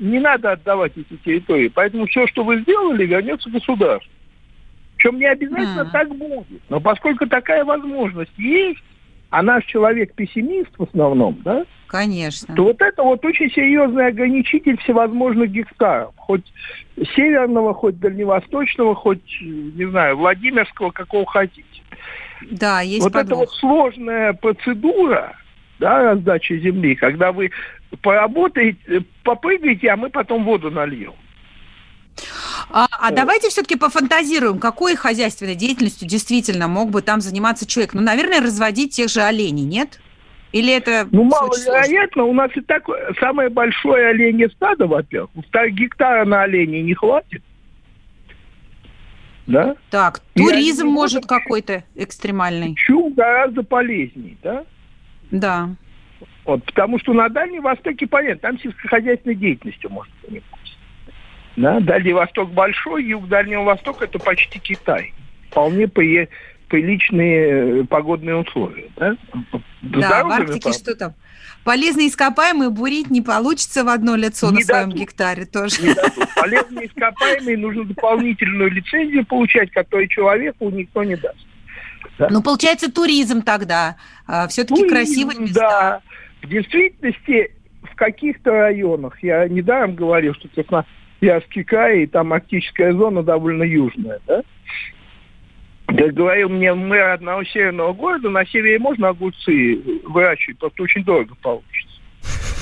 не 0.00 0.20
надо 0.20 0.52
отдавать 0.52 0.92
эти 0.96 1.16
территории, 1.24 1.68
поэтому 1.68 2.06
все, 2.06 2.26
что 2.26 2.44
вы 2.44 2.60
сделали, 2.60 3.06
вернется 3.06 3.50
государству. 3.50 4.10
Причем 4.96 5.18
не 5.18 5.26
обязательно 5.26 5.82
Мгм. 5.82 5.90
так 5.90 6.08
будет. 6.16 6.62
Но 6.68 6.80
поскольку 6.80 7.26
такая 7.26 7.64
возможность 7.64 8.32
есть, 8.36 8.82
а 9.34 9.42
наш 9.42 9.64
человек 9.64 10.14
пессимист 10.14 10.70
в 10.78 10.84
основном, 10.84 11.42
да, 11.44 11.64
Конечно. 11.88 12.54
то 12.54 12.62
вот 12.66 12.80
это 12.80 13.02
вот 13.02 13.24
очень 13.24 13.50
серьезный 13.50 14.06
ограничитель 14.06 14.78
всевозможных 14.78 15.50
гектаров. 15.50 16.14
Хоть 16.16 16.44
северного, 17.16 17.74
хоть 17.74 17.98
дальневосточного, 17.98 18.94
хоть, 18.94 19.40
не 19.40 19.90
знаю, 19.90 20.18
Владимирского, 20.18 20.92
какого 20.92 21.26
хотите. 21.26 21.82
Да, 22.48 22.80
есть 22.80 23.02
вот 23.02 23.16
эта 23.16 23.24
подвох. 23.24 23.40
вот 23.40 23.50
сложная 23.54 24.34
процедура, 24.34 25.36
да, 25.80 26.12
раздачи 26.12 26.60
земли, 26.60 26.94
когда 26.94 27.32
вы 27.32 27.50
поработаете, 28.02 29.04
попрыгаете, 29.24 29.88
а 29.88 29.96
мы 29.96 30.10
потом 30.10 30.44
воду 30.44 30.70
нальем. 30.70 31.14
А, 32.70 32.86
а 32.90 33.10
давайте 33.10 33.48
все-таки 33.48 33.76
пофантазируем, 33.76 34.58
какой 34.58 34.96
хозяйственной 34.96 35.54
деятельностью 35.54 36.08
действительно 36.08 36.68
мог 36.68 36.90
бы 36.90 37.02
там 37.02 37.20
заниматься 37.20 37.66
человек? 37.66 37.94
Ну, 37.94 38.02
наверное, 38.02 38.40
разводить 38.40 38.92
тех 38.92 39.08
же 39.08 39.22
оленей, 39.22 39.64
нет? 39.64 40.00
Или 40.52 40.72
это 40.72 41.08
Ну, 41.10 41.24
маловероятно, 41.24 42.24
у 42.24 42.32
нас 42.32 42.50
и 42.54 42.60
так 42.60 42.84
самое 43.18 43.48
большое 43.48 44.08
оленье 44.08 44.48
стадо, 44.50 44.86
во-первых. 44.86 45.30
Гектара 45.70 46.24
на 46.24 46.42
оленей 46.42 46.82
не 46.82 46.94
хватит. 46.94 47.42
Да? 49.46 49.76
Так, 49.90 50.22
И 50.34 50.40
туризм 50.40 50.86
может 50.86 51.26
какой-то 51.26 51.84
экстремальный. 51.94 52.74
Чум 52.76 53.12
гораздо 53.12 53.62
полезнее, 53.62 54.36
да? 54.42 54.64
Да. 55.30 55.70
Вот, 56.44 56.64
потому 56.64 56.98
что 56.98 57.12
на 57.12 57.28
Дальнем 57.28 57.62
Востоке, 57.62 58.06
понятно, 58.06 58.50
там 58.50 58.60
сельскохозяйственной 58.60 59.34
деятельностью 59.34 59.90
можно 59.90 60.12
заниматься. 60.22 60.53
Да? 61.56 61.80
Дальний 61.80 62.12
Восток 62.12 62.50
большой, 62.52 63.04
юг 63.04 63.28
Дальнего 63.28 63.62
Востока 63.62 64.04
это 64.04 64.18
почти 64.18 64.58
Китай. 64.58 65.12
Вполне 65.50 65.86
при- 65.88 66.28
приличные 66.68 67.82
э, 67.82 67.84
погодные 67.84 68.36
условия. 68.36 68.88
Да, 68.96 69.16
Да, 69.82 70.24
в 70.24 70.30
Арктике 70.32 70.60
правда. 70.62 70.78
что 70.78 70.94
там? 70.96 71.14
Полезные 71.64 72.08
ископаемые 72.08 72.68
бурить 72.70 73.10
не 73.10 73.22
получится 73.22 73.84
в 73.84 73.88
одно 73.88 74.16
лицо 74.16 74.50
Не 74.50 74.56
на 74.56 74.60
своем 74.62 74.88
дадут. 74.90 75.00
гектаре 75.00 75.44
тоже. 75.46 75.80
не 75.82 75.94
дадут. 75.94 76.28
Полезные 76.36 76.86
ископаемые 76.88 77.56
нужно 77.56 77.84
дополнительную 77.84 78.70
лицензию 78.70 79.24
получать, 79.24 79.70
которую 79.70 80.08
человеку 80.08 80.68
никто 80.70 81.04
не 81.04 81.16
даст. 81.16 81.38
Ну, 82.18 82.42
получается, 82.42 82.92
туризм 82.92 83.42
тогда. 83.42 83.96
Все-таки 84.48 84.80
Туризм, 84.82 84.94
красивые 84.94 85.38
места. 85.40 85.60
Да. 85.60 86.00
В 86.42 86.48
действительности 86.50 87.52
в 87.82 87.94
каких-то 87.96 88.50
районах, 88.50 89.22
я 89.22 89.48
недаром 89.48 89.94
говорил, 89.94 90.34
что 90.34 90.48
Красноярский 91.20 91.64
край, 91.64 92.02
и 92.02 92.06
там 92.06 92.32
арктическая 92.32 92.92
зона 92.92 93.22
довольно 93.22 93.62
южная, 93.62 94.20
да? 94.26 94.42
Как 95.86 96.12
говорил 96.14 96.48
мне 96.48 96.74
мэр 96.74 97.10
одного 97.10 97.44
северного 97.44 97.92
города, 97.92 98.30
на 98.30 98.44
севере 98.46 98.78
можно 98.78 99.08
огурцы 99.08 99.80
выращивать, 100.04 100.58
просто 100.58 100.82
очень 100.82 101.04
дорого 101.04 101.34
получится. 101.40 102.00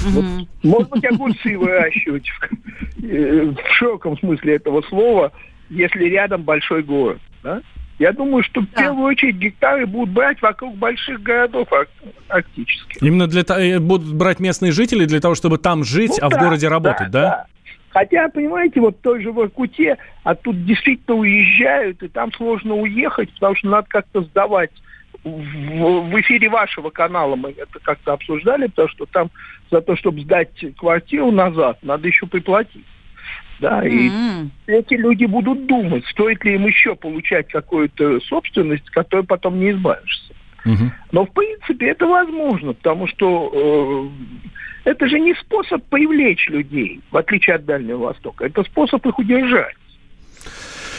Мгм. 0.04 0.48
Можно 0.62 0.88
быть 0.88 1.04
огурцы 1.04 1.56
выращивать 1.56 2.28
в, 2.28 3.04
э, 3.04 3.46
в 3.46 3.56
широком 3.74 4.18
смысле 4.18 4.56
этого 4.56 4.82
слова, 4.82 5.32
если 5.70 6.04
рядом 6.04 6.42
большой 6.42 6.82
город. 6.82 7.20
Да? 7.42 7.62
Я 7.98 8.12
думаю, 8.12 8.42
что 8.42 8.60
в 8.62 8.70
Да. 8.72 8.82
первую 8.82 9.04
очередь 9.06 9.36
гектары 9.36 9.86
будут 9.86 10.10
брать 10.10 10.42
вокруг 10.42 10.76
больших 10.76 11.22
городов 11.22 11.72
ар- 11.72 11.86
арктических. 12.28 13.00
Именно 13.00 13.28
для 13.28 13.44
того, 13.44 13.60
э, 13.60 13.78
будут 13.78 14.12
брать 14.14 14.40
местные 14.40 14.72
жители 14.72 15.04
для 15.04 15.20
того, 15.20 15.36
чтобы 15.36 15.58
там 15.58 15.84
жить, 15.84 16.18
Ну 16.20 16.26
а 16.26 16.28
в 16.28 16.32
да, 16.32 16.38
городе 16.40 16.66
работать, 16.68 17.10
да? 17.12 17.46
Хотя, 17.92 18.28
понимаете, 18.30 18.80
вот 18.80 19.02
той 19.02 19.22
же 19.22 19.32
в 19.32 19.40
Иркуте 19.42 19.98
оттуда 20.24 20.58
действительно 20.60 21.18
уезжают, 21.18 22.02
и 22.02 22.08
там 22.08 22.32
сложно 22.32 22.74
уехать, 22.74 23.32
потому 23.34 23.54
что 23.54 23.68
надо 23.68 23.86
как-то 23.88 24.22
сдавать. 24.22 24.70
В, 25.24 26.08
в 26.08 26.20
эфире 26.22 26.48
вашего 26.48 26.88
канала 26.88 27.36
мы 27.36 27.50
это 27.50 27.78
как-то 27.82 28.14
обсуждали, 28.14 28.68
потому 28.68 28.88
что 28.88 29.06
там 29.06 29.30
за 29.70 29.82
то, 29.82 29.94
чтобы 29.94 30.22
сдать 30.22 30.64
квартиру 30.78 31.30
назад, 31.30 31.78
надо 31.82 32.08
еще 32.08 32.26
приплатить. 32.26 32.86
Да, 33.58 33.86
и 33.86 34.08
М. 34.08 34.50
эти 34.66 34.94
люди 34.94 35.26
будут 35.26 35.66
думать, 35.66 36.04
стоит 36.06 36.42
ли 36.44 36.54
им 36.54 36.66
еще 36.66 36.96
получать 36.96 37.48
какую-то 37.48 38.20
собственность, 38.20 38.84
от 38.88 38.90
которой 38.90 39.24
потом 39.24 39.60
не 39.60 39.70
избавишься. 39.70 40.31
Но 41.12 41.26
в 41.26 41.32
принципе 41.32 41.88
это 41.88 42.06
возможно, 42.06 42.72
потому 42.72 43.06
что 43.06 44.10
э, 44.84 44.90
это 44.90 45.06
же 45.06 45.20
не 45.20 45.34
способ 45.34 45.84
привлечь 45.84 46.48
людей, 46.48 47.00
в 47.10 47.16
отличие 47.16 47.56
от 47.56 47.64
Дальнего 47.64 47.98
Востока. 47.98 48.46
Это 48.46 48.62
способ 48.64 49.04
их 49.06 49.18
удержать. 49.18 49.76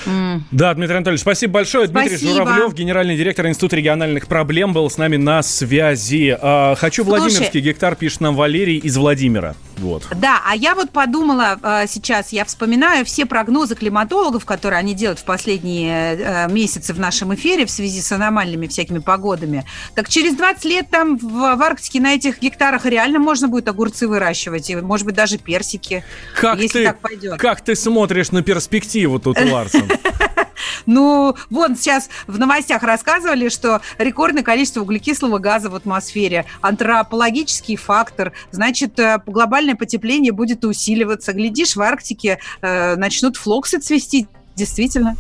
М. 0.06 0.46
Да, 0.52 0.74
Дмитрий 0.74 0.98
Анатольевич, 0.98 1.22
спасибо 1.22 1.54
большое. 1.54 1.88
Дмитрий 1.88 2.18
Спасибо. 2.18 2.46
Журавлев, 2.46 2.74
генеральный 2.74 3.16
директор 3.18 3.48
Института 3.48 3.76
региональных 3.76 4.28
проблем, 4.28 4.74
был 4.74 4.90
с 4.90 4.98
нами 4.98 5.18
на 5.18 5.42
связи. 5.44 6.38
А, 6.40 6.76
хочу 6.76 7.04
Слушай. 7.04 7.20
Владимирский 7.20 7.60
гектар, 7.62 7.96
пишет 7.96 8.22
нам 8.22 8.36
Валерий 8.36 8.78
из 8.78 8.98
Владимира. 8.98 9.56
Вот. 9.78 10.08
Да, 10.16 10.42
а 10.46 10.56
я 10.56 10.76
вот 10.76 10.92
подумала 10.92 11.58
э, 11.62 11.86
сейчас, 11.88 12.32
я 12.32 12.46
вспоминаю 12.46 13.06
все 13.06 13.26
прогнозы 13.26 13.76
климатологов, 13.76 14.46
которые 14.46 14.80
они 14.80 14.94
делают 14.94 15.20
в 15.20 15.24
последние 15.24 16.16
э, 16.16 16.52
месяцы 16.52 16.94
в 16.94 17.00
нашем 17.00 17.34
эфире 17.36 17.66
в 17.66 17.72
связи 17.72 18.00
с 18.02 18.12
аномальными 18.12 18.68
всякими 18.68 19.00
погодами. 19.00 19.66
Так 19.96 20.10
через 20.10 20.36
20 20.36 20.66
лет 20.66 20.90
там 20.92 21.18
в, 21.18 21.56
в 21.56 21.62
Арктике 21.62 22.00
на 22.00 22.14
этих 22.14 22.40
гектарах 22.40 22.86
реально 22.86 23.20
можно 23.20 23.48
будет 23.48 23.68
огурцы 23.68 24.08
выращивать, 24.08 24.70
и, 24.70 24.76
может 24.76 25.06
быть, 25.06 25.16
даже 25.16 25.38
персики, 25.38 26.04
Как 26.40 26.60
если 26.60 26.80
ты, 26.80 26.86
так 26.86 27.00
пойдет. 27.00 27.40
как 27.40 27.62
ты 27.62 27.76
смотришь 27.76 28.32
на 28.32 28.44
перспективу 28.44 29.20
тут, 29.20 29.40
Ларсон? 29.42 29.90
Ну, 30.86 31.36
вон 31.50 31.76
сейчас 31.76 32.10
в 32.28 32.40
новостях 32.40 32.84
рассказывали, 32.84 33.50
что 33.50 33.82
рекордное 33.98 34.44
количество 34.44 34.82
углекислого 34.82 35.40
газа 35.40 35.70
в 35.70 35.76
атмосфере, 35.76 36.46
антропологический 36.62 37.76
фактор, 37.76 38.34
значит, 38.52 39.00
э, 39.00 39.22
глобальное 39.26 39.76
потепление 39.76 40.32
будет 40.32 40.66
усиливаться. 40.66 41.34
Глядишь, 41.34 41.76
в 41.76 41.82
Арктике 41.82 42.40
э, 42.62 42.96
начнут 42.96 43.38
флоксы 43.38 43.80
цвести. 43.80 44.28
Действительно. 44.56 45.18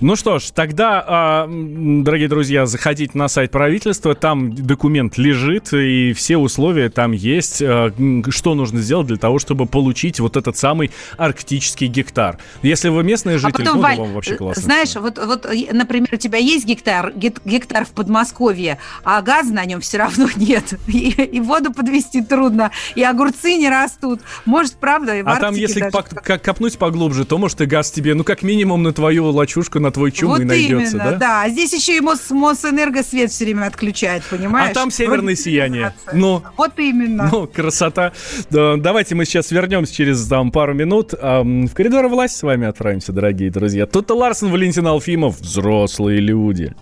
Ну 0.00 0.16
что 0.16 0.38
ж, 0.38 0.50
тогда, 0.54 1.04
а, 1.06 1.48
дорогие 1.48 2.28
друзья, 2.28 2.66
заходите 2.66 3.12
на 3.14 3.28
сайт 3.28 3.52
правительства, 3.52 4.14
там 4.14 4.52
документ 4.54 5.16
лежит, 5.16 5.72
и 5.72 6.12
все 6.12 6.36
условия 6.36 6.90
там 6.90 7.12
есть, 7.12 7.62
а, 7.62 7.92
что 8.30 8.54
нужно 8.54 8.80
сделать 8.80 9.06
для 9.06 9.16
того, 9.16 9.38
чтобы 9.38 9.66
получить 9.66 10.18
вот 10.18 10.36
этот 10.36 10.56
самый 10.56 10.90
арктический 11.16 11.86
гектар. 11.86 12.38
Если 12.62 12.88
вы 12.88 13.04
местный 13.04 13.36
а 13.36 13.38
житель, 13.38 13.64
потом, 13.64 13.76
ну, 13.76 13.82
Валь, 13.82 13.96
вам 13.96 14.12
вообще 14.14 14.34
классно. 14.34 14.62
знаешь, 14.62 14.88
всё. 14.88 15.02
вот, 15.02 15.18
вот, 15.18 15.46
э, 15.46 15.72
например, 15.72 16.08
у 16.12 16.16
тебя 16.16 16.38
есть 16.38 16.66
гектар, 16.66 17.12
гектар 17.14 17.84
в 17.84 17.90
Подмосковье, 17.90 18.78
а 19.04 19.22
газа 19.22 19.54
на 19.54 19.64
нем 19.64 19.80
все 19.80 19.98
равно 19.98 20.28
нет. 20.36 20.74
И, 20.88 21.10
и 21.10 21.40
воду 21.40 21.72
подвести 21.72 22.22
трудно, 22.22 22.72
и 22.96 23.02
огурцы 23.04 23.54
не 23.54 23.70
растут. 23.70 24.20
Может, 24.44 24.74
правда, 24.74 25.16
и 25.16 25.22
в 25.22 25.28
А 25.28 25.36
там, 25.36 25.44
Арктике 25.54 25.62
если 25.62 25.80
даже 25.80 25.96
пок- 25.96 26.20
как 26.22 26.42
копнуть 26.42 26.76
поглубже, 26.76 27.24
то, 27.24 27.38
может, 27.38 27.60
и 27.60 27.66
газ 27.66 27.90
тебе, 27.90 28.14
ну, 28.14 28.24
как 28.24 28.42
минимум, 28.48 28.82
на 28.82 28.92
твою 28.92 29.26
лачушку, 29.30 29.78
на 29.78 29.90
твой 29.90 30.10
чум 30.10 30.30
вот 30.30 30.40
и 30.40 30.44
найдется, 30.44 30.96
именно, 30.96 31.16
да? 31.18 31.42
А 31.42 31.50
здесь 31.50 31.74
еще 31.74 31.98
и 31.98 32.00
Мос, 32.00 32.30
Мосэнерго 32.30 33.02
свет 33.02 33.30
все 33.30 33.44
время 33.44 33.66
отключает, 33.66 34.22
понимаешь? 34.24 34.70
А 34.70 34.74
там 34.74 34.90
северное 34.90 35.34
Вроде 35.34 35.36
сияние. 35.36 35.94
Ну, 36.14 36.42
Вот 36.56 36.72
именно. 36.78 37.28
Ну, 37.30 37.46
красота. 37.46 38.12
Да, 38.48 38.76
Давайте 38.76 39.14
мы 39.14 39.26
сейчас 39.26 39.50
вернемся 39.50 39.94
через 39.94 40.26
там, 40.26 40.50
пару 40.50 40.72
минут. 40.72 41.12
В 41.12 41.68
коридоры 41.74 42.08
власти 42.08 42.38
с 42.38 42.42
вами 42.42 42.66
отправимся, 42.66 43.12
дорогие 43.12 43.50
друзья. 43.50 43.84
Тут 43.84 44.10
Ларсон, 44.10 44.50
Валентин 44.50 44.86
Алфимов, 44.86 45.38
взрослые 45.40 46.20
люди. 46.20 46.74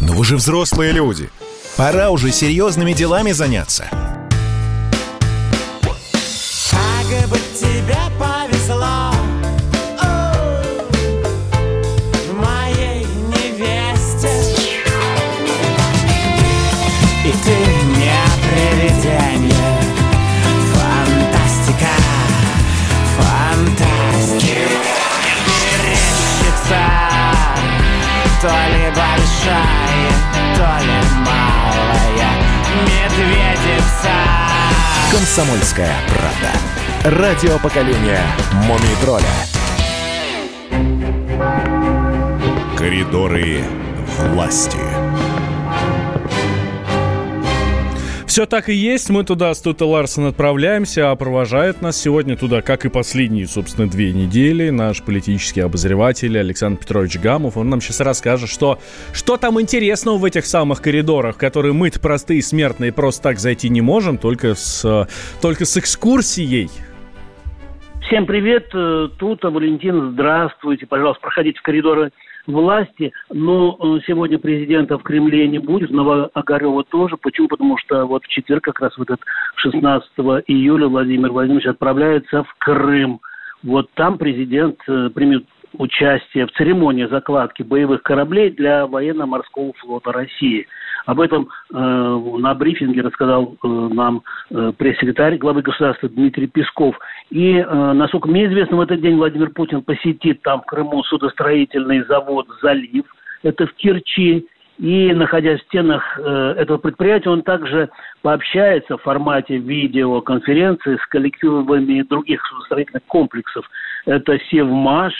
Но 0.00 0.14
вы 0.14 0.24
же 0.24 0.36
взрослые 0.36 0.92
люди. 0.92 1.28
Пора 1.76 2.10
уже 2.10 2.32
серьезными 2.32 2.94
делами 2.94 3.32
заняться. 3.32 3.90
То 28.40 28.46
ли 28.46 28.88
большая, 28.96 30.10
то 30.56 30.68
ли 30.82 30.98
малая 31.26 32.30
медведица. 32.86 34.14
«Комсомольская 35.12 35.94
правда». 36.08 37.18
Радио 37.18 37.58
поколения 37.58 38.22
«Мумий 38.66 38.96
тролля». 39.02 39.26
Коридоры 42.78 43.62
власти. 44.18 44.89
Все 48.30 48.46
так 48.46 48.68
и 48.68 48.74
есть. 48.74 49.10
Мы 49.10 49.24
туда 49.24 49.52
с 49.52 49.60
Тута 49.60 49.86
Ларсен 49.86 50.26
отправляемся, 50.26 51.10
а 51.10 51.16
провожает 51.16 51.82
нас 51.82 52.00
сегодня 52.00 52.36
туда, 52.36 52.62
как 52.62 52.84
и 52.84 52.88
последние, 52.88 53.48
собственно, 53.48 53.90
две 53.90 54.12
недели, 54.12 54.70
наш 54.70 55.02
политический 55.02 55.62
обозреватель 55.62 56.38
Александр 56.38 56.78
Петрович 56.78 57.18
Гамов. 57.18 57.56
Он 57.56 57.68
нам 57.68 57.80
сейчас 57.80 57.98
расскажет, 57.98 58.48
что, 58.48 58.78
что 59.12 59.36
там 59.36 59.60
интересного 59.60 60.16
в 60.16 60.24
этих 60.24 60.46
самых 60.46 60.80
коридорах, 60.80 61.38
которые 61.38 61.72
мы 61.72 61.90
простые 61.90 62.40
смертные 62.40 62.92
просто 62.92 63.24
так 63.24 63.40
зайти 63.40 63.68
не 63.68 63.80
можем, 63.80 64.16
только 64.16 64.54
с, 64.54 65.08
только 65.42 65.64
с 65.64 65.76
экскурсией. 65.76 66.70
Всем 68.06 68.26
привет, 68.26 68.68
э, 68.72 69.08
тут 69.18 69.42
Валентин, 69.42 70.12
здравствуйте, 70.12 70.86
пожалуйста, 70.86 71.20
проходите 71.20 71.58
в 71.58 71.62
коридоры 71.62 72.12
власти, 72.50 73.12
но 73.30 73.76
э, 73.78 74.00
сегодня 74.06 74.38
президента 74.38 74.98
в 74.98 75.02
Кремле 75.02 75.48
не 75.48 75.58
будет, 75.58 75.90
Новоогарева 75.90 76.84
тоже. 76.84 77.16
Почему? 77.16 77.48
Потому 77.48 77.76
что 77.78 78.06
вот 78.06 78.24
в 78.24 78.28
четверг, 78.28 78.64
как 78.64 78.80
раз 78.80 78.96
в 78.96 79.02
этот 79.02 79.20
16 79.56 80.10
июля 80.46 80.88
Владимир 80.88 81.30
Владимирович 81.30 81.66
отправляется 81.66 82.44
в 82.44 82.54
Крым. 82.58 83.20
Вот 83.62 83.90
там 83.94 84.18
президент 84.18 84.78
э, 84.88 85.10
примет 85.14 85.44
участие 85.74 86.46
в 86.46 86.52
церемонии 86.52 87.06
закладки 87.06 87.62
боевых 87.62 88.02
кораблей 88.02 88.50
для 88.50 88.86
военно-морского 88.86 89.72
флота 89.74 90.12
России– 90.12 90.66
об 91.06 91.20
этом 91.20 91.48
э, 91.72 91.76
на 91.76 92.54
брифинге 92.54 93.02
рассказал 93.02 93.56
э, 93.62 93.66
нам 93.66 94.22
э, 94.50 94.72
пресс-секретарь 94.76 95.36
главы 95.38 95.62
государства 95.62 96.08
Дмитрий 96.08 96.46
Песков. 96.46 96.98
И, 97.30 97.54
э, 97.54 97.92
насколько 97.92 98.28
мне 98.28 98.46
известно, 98.46 98.76
в 98.76 98.80
этот 98.80 99.00
день 99.00 99.16
Владимир 99.16 99.50
Путин 99.50 99.82
посетит 99.82 100.42
там 100.42 100.62
в 100.62 100.66
Крыму 100.66 101.02
судостроительный 101.04 102.04
завод 102.04 102.46
«Залив». 102.62 103.04
Это 103.42 103.66
в 103.66 103.72
Керчи. 103.74 104.46
И, 104.78 105.12
находясь 105.12 105.60
в 105.60 105.64
стенах 105.64 106.02
э, 106.18 106.54
этого 106.56 106.78
предприятия, 106.78 107.28
он 107.28 107.42
также 107.42 107.90
пообщается 108.22 108.96
в 108.96 109.02
формате 109.02 109.58
видеоконференции 109.58 110.96
с 110.96 111.06
коллективами 111.08 112.00
других 112.00 112.40
судостроительных 112.46 113.04
комплексов. 113.04 113.68
Это 114.06 114.38
«Севмаш» 114.50 115.12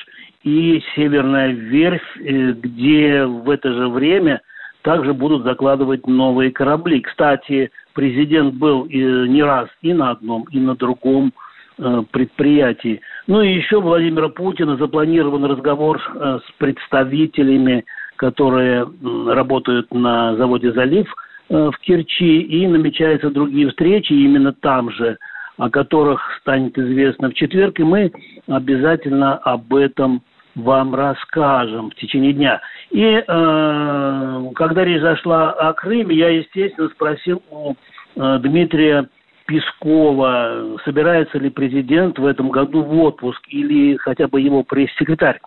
и 0.45 0.83
«Северная 0.95 1.49
верфь», 1.49 2.17
э, 2.17 2.53
где 2.53 3.27
в 3.27 3.51
это 3.51 3.71
же 3.71 3.89
время 3.89 4.41
также 4.83 5.13
будут 5.15 5.45
закладывать 5.45 6.07
новые 6.07 6.51
корабли. 6.51 7.01
Кстати, 7.01 7.71
президент 7.95 8.55
был 8.55 8.87
не 8.87 9.43
раз 9.43 9.69
и 9.83 9.93
на 9.93 10.11
одном, 10.11 10.45
и 10.51 10.59
на 10.59 10.75
другом 10.75 11.33
э, 11.79 12.03
предприятии. 12.11 13.01
Ну 13.27 13.43
и 13.43 13.55
еще 13.55 13.81
Владимира 13.81 14.29
Путина 14.29 14.77
запланирован 14.77 15.45
разговор 15.45 16.01
э, 16.01 16.39
с 16.47 16.53
представителями, 16.59 17.85
которые 18.17 18.89
работают 19.27 19.93
на 19.93 20.37
заводе 20.37 20.73
«Залив» 20.73 21.07
э, 21.49 21.71
в 21.73 21.79
Керчи, 21.81 22.41
и 22.41 22.67
намечаются 22.67 23.31
другие 23.31 23.69
встречи 23.69 24.13
именно 24.13 24.53
там 24.53 24.91
же, 24.91 25.19
о 25.59 25.69
которых 25.69 26.21
станет 26.41 26.79
известно 26.79 27.31
в 27.31 27.35
четверг, 27.35 27.79
и 27.81 27.85
мы 27.85 28.13
обязательно 28.49 29.37
об 29.37 29.75
этом 29.75 30.23
вам 30.55 30.95
расскажем 30.95 31.91
в 31.91 31.95
течение 31.95 32.33
дня. 32.33 32.61
И 32.91 33.03
э, 33.03 34.43
когда 34.55 34.85
речь 34.85 35.01
зашла 35.01 35.51
о 35.53 35.73
Крыме, 35.73 36.15
я, 36.17 36.29
естественно, 36.31 36.89
спросил 36.89 37.43
у 37.51 37.75
э, 38.17 38.39
Дмитрия 38.41 39.09
Пескова, 39.47 40.79
собирается 40.85 41.39
ли 41.39 41.51
президент 41.51 42.19
в 42.19 42.27
этом 42.27 42.51
году 42.51 42.83
в 42.83 43.01
отпуск 43.01 43.41
или 43.49 43.97
хотя 43.97 44.29
бы 44.29 44.41
его 44.41 44.63
пресс-секретарь. 44.63 45.41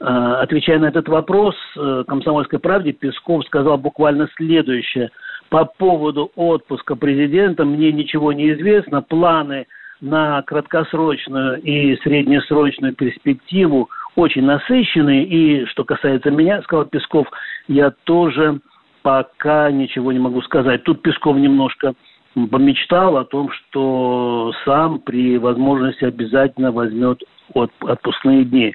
Э, 0.00 0.04
отвечая 0.42 0.78
на 0.78 0.86
этот 0.86 1.08
вопрос, 1.08 1.56
э, 1.76 2.04
«Комсомольской 2.06 2.58
правде» 2.58 2.92
Песков 2.92 3.44
сказал 3.46 3.78
буквально 3.78 4.28
следующее. 4.36 5.10
По 5.48 5.64
поводу 5.64 6.30
отпуска 6.36 6.94
президента 6.94 7.64
мне 7.64 7.90
ничего 7.90 8.32
не 8.32 8.52
известно. 8.52 9.02
Планы 9.02 9.66
на 10.00 10.42
краткосрочную 10.42 11.60
и 11.62 11.96
среднесрочную 12.02 12.94
перспективу 12.94 13.88
очень 14.18 14.44
насыщенный. 14.44 15.24
И 15.24 15.66
что 15.66 15.84
касается 15.84 16.30
меня, 16.30 16.60
сказал 16.62 16.86
Песков, 16.86 17.28
я 17.68 17.92
тоже 18.04 18.60
пока 19.02 19.70
ничего 19.70 20.12
не 20.12 20.18
могу 20.18 20.42
сказать. 20.42 20.82
Тут 20.82 21.02
Песков 21.02 21.36
немножко 21.36 21.94
помечтал 22.50 23.16
о 23.16 23.24
том, 23.24 23.50
что 23.50 24.52
сам 24.64 25.00
при 25.00 25.38
возможности 25.38 26.04
обязательно 26.04 26.72
возьмет 26.72 27.22
от, 27.54 27.70
отпускные 27.80 28.44
дни. 28.44 28.74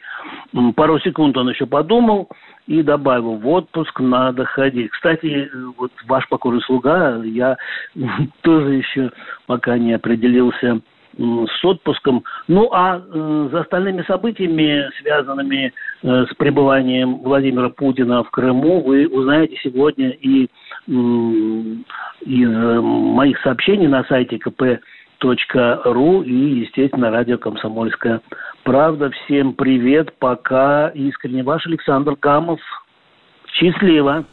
Пару 0.75 0.99
секунд 0.99 1.37
он 1.37 1.49
еще 1.49 1.65
подумал 1.65 2.29
и 2.65 2.81
добавил, 2.81 3.35
в 3.35 3.47
отпуск 3.47 3.99
надо 3.99 4.45
ходить. 4.45 4.91
Кстати, 4.91 5.49
вот 5.77 5.91
ваш 6.07 6.27
покорный 6.29 6.61
слуга, 6.61 7.21
я 7.23 7.57
тоже 8.41 8.75
еще 8.75 9.11
пока 9.45 9.77
не 9.77 9.93
определился 9.93 10.81
с 11.17 11.65
отпуском. 11.65 12.23
Ну 12.47 12.69
а 12.71 12.97
э, 12.97 13.49
за 13.51 13.61
остальными 13.61 14.03
событиями, 14.03 14.89
связанными 15.01 15.73
э, 16.01 16.25
с 16.25 16.35
пребыванием 16.35 17.19
Владимира 17.19 17.69
Путина 17.69 18.23
в 18.23 18.31
Крыму, 18.31 18.81
вы 18.81 19.07
узнаете 19.07 19.57
сегодня 19.63 20.09
и 20.09 20.45
э, 20.45 20.49
из 20.87 22.49
моих 22.49 23.39
сообщений 23.41 23.87
на 23.87 24.03
сайте 24.05 24.37
kp.ру 24.37 26.21
и, 26.23 26.33
естественно, 26.61 27.11
радио 27.11 27.37
«Комсомольская 27.37 28.21
правда». 28.63 29.11
Всем 29.11 29.53
привет, 29.53 30.17
пока. 30.17 30.89
Искренне 30.89 31.43
ваш 31.43 31.65
Александр 31.67 32.15
Гамов. 32.19 32.59
Счастливо. 33.53 34.25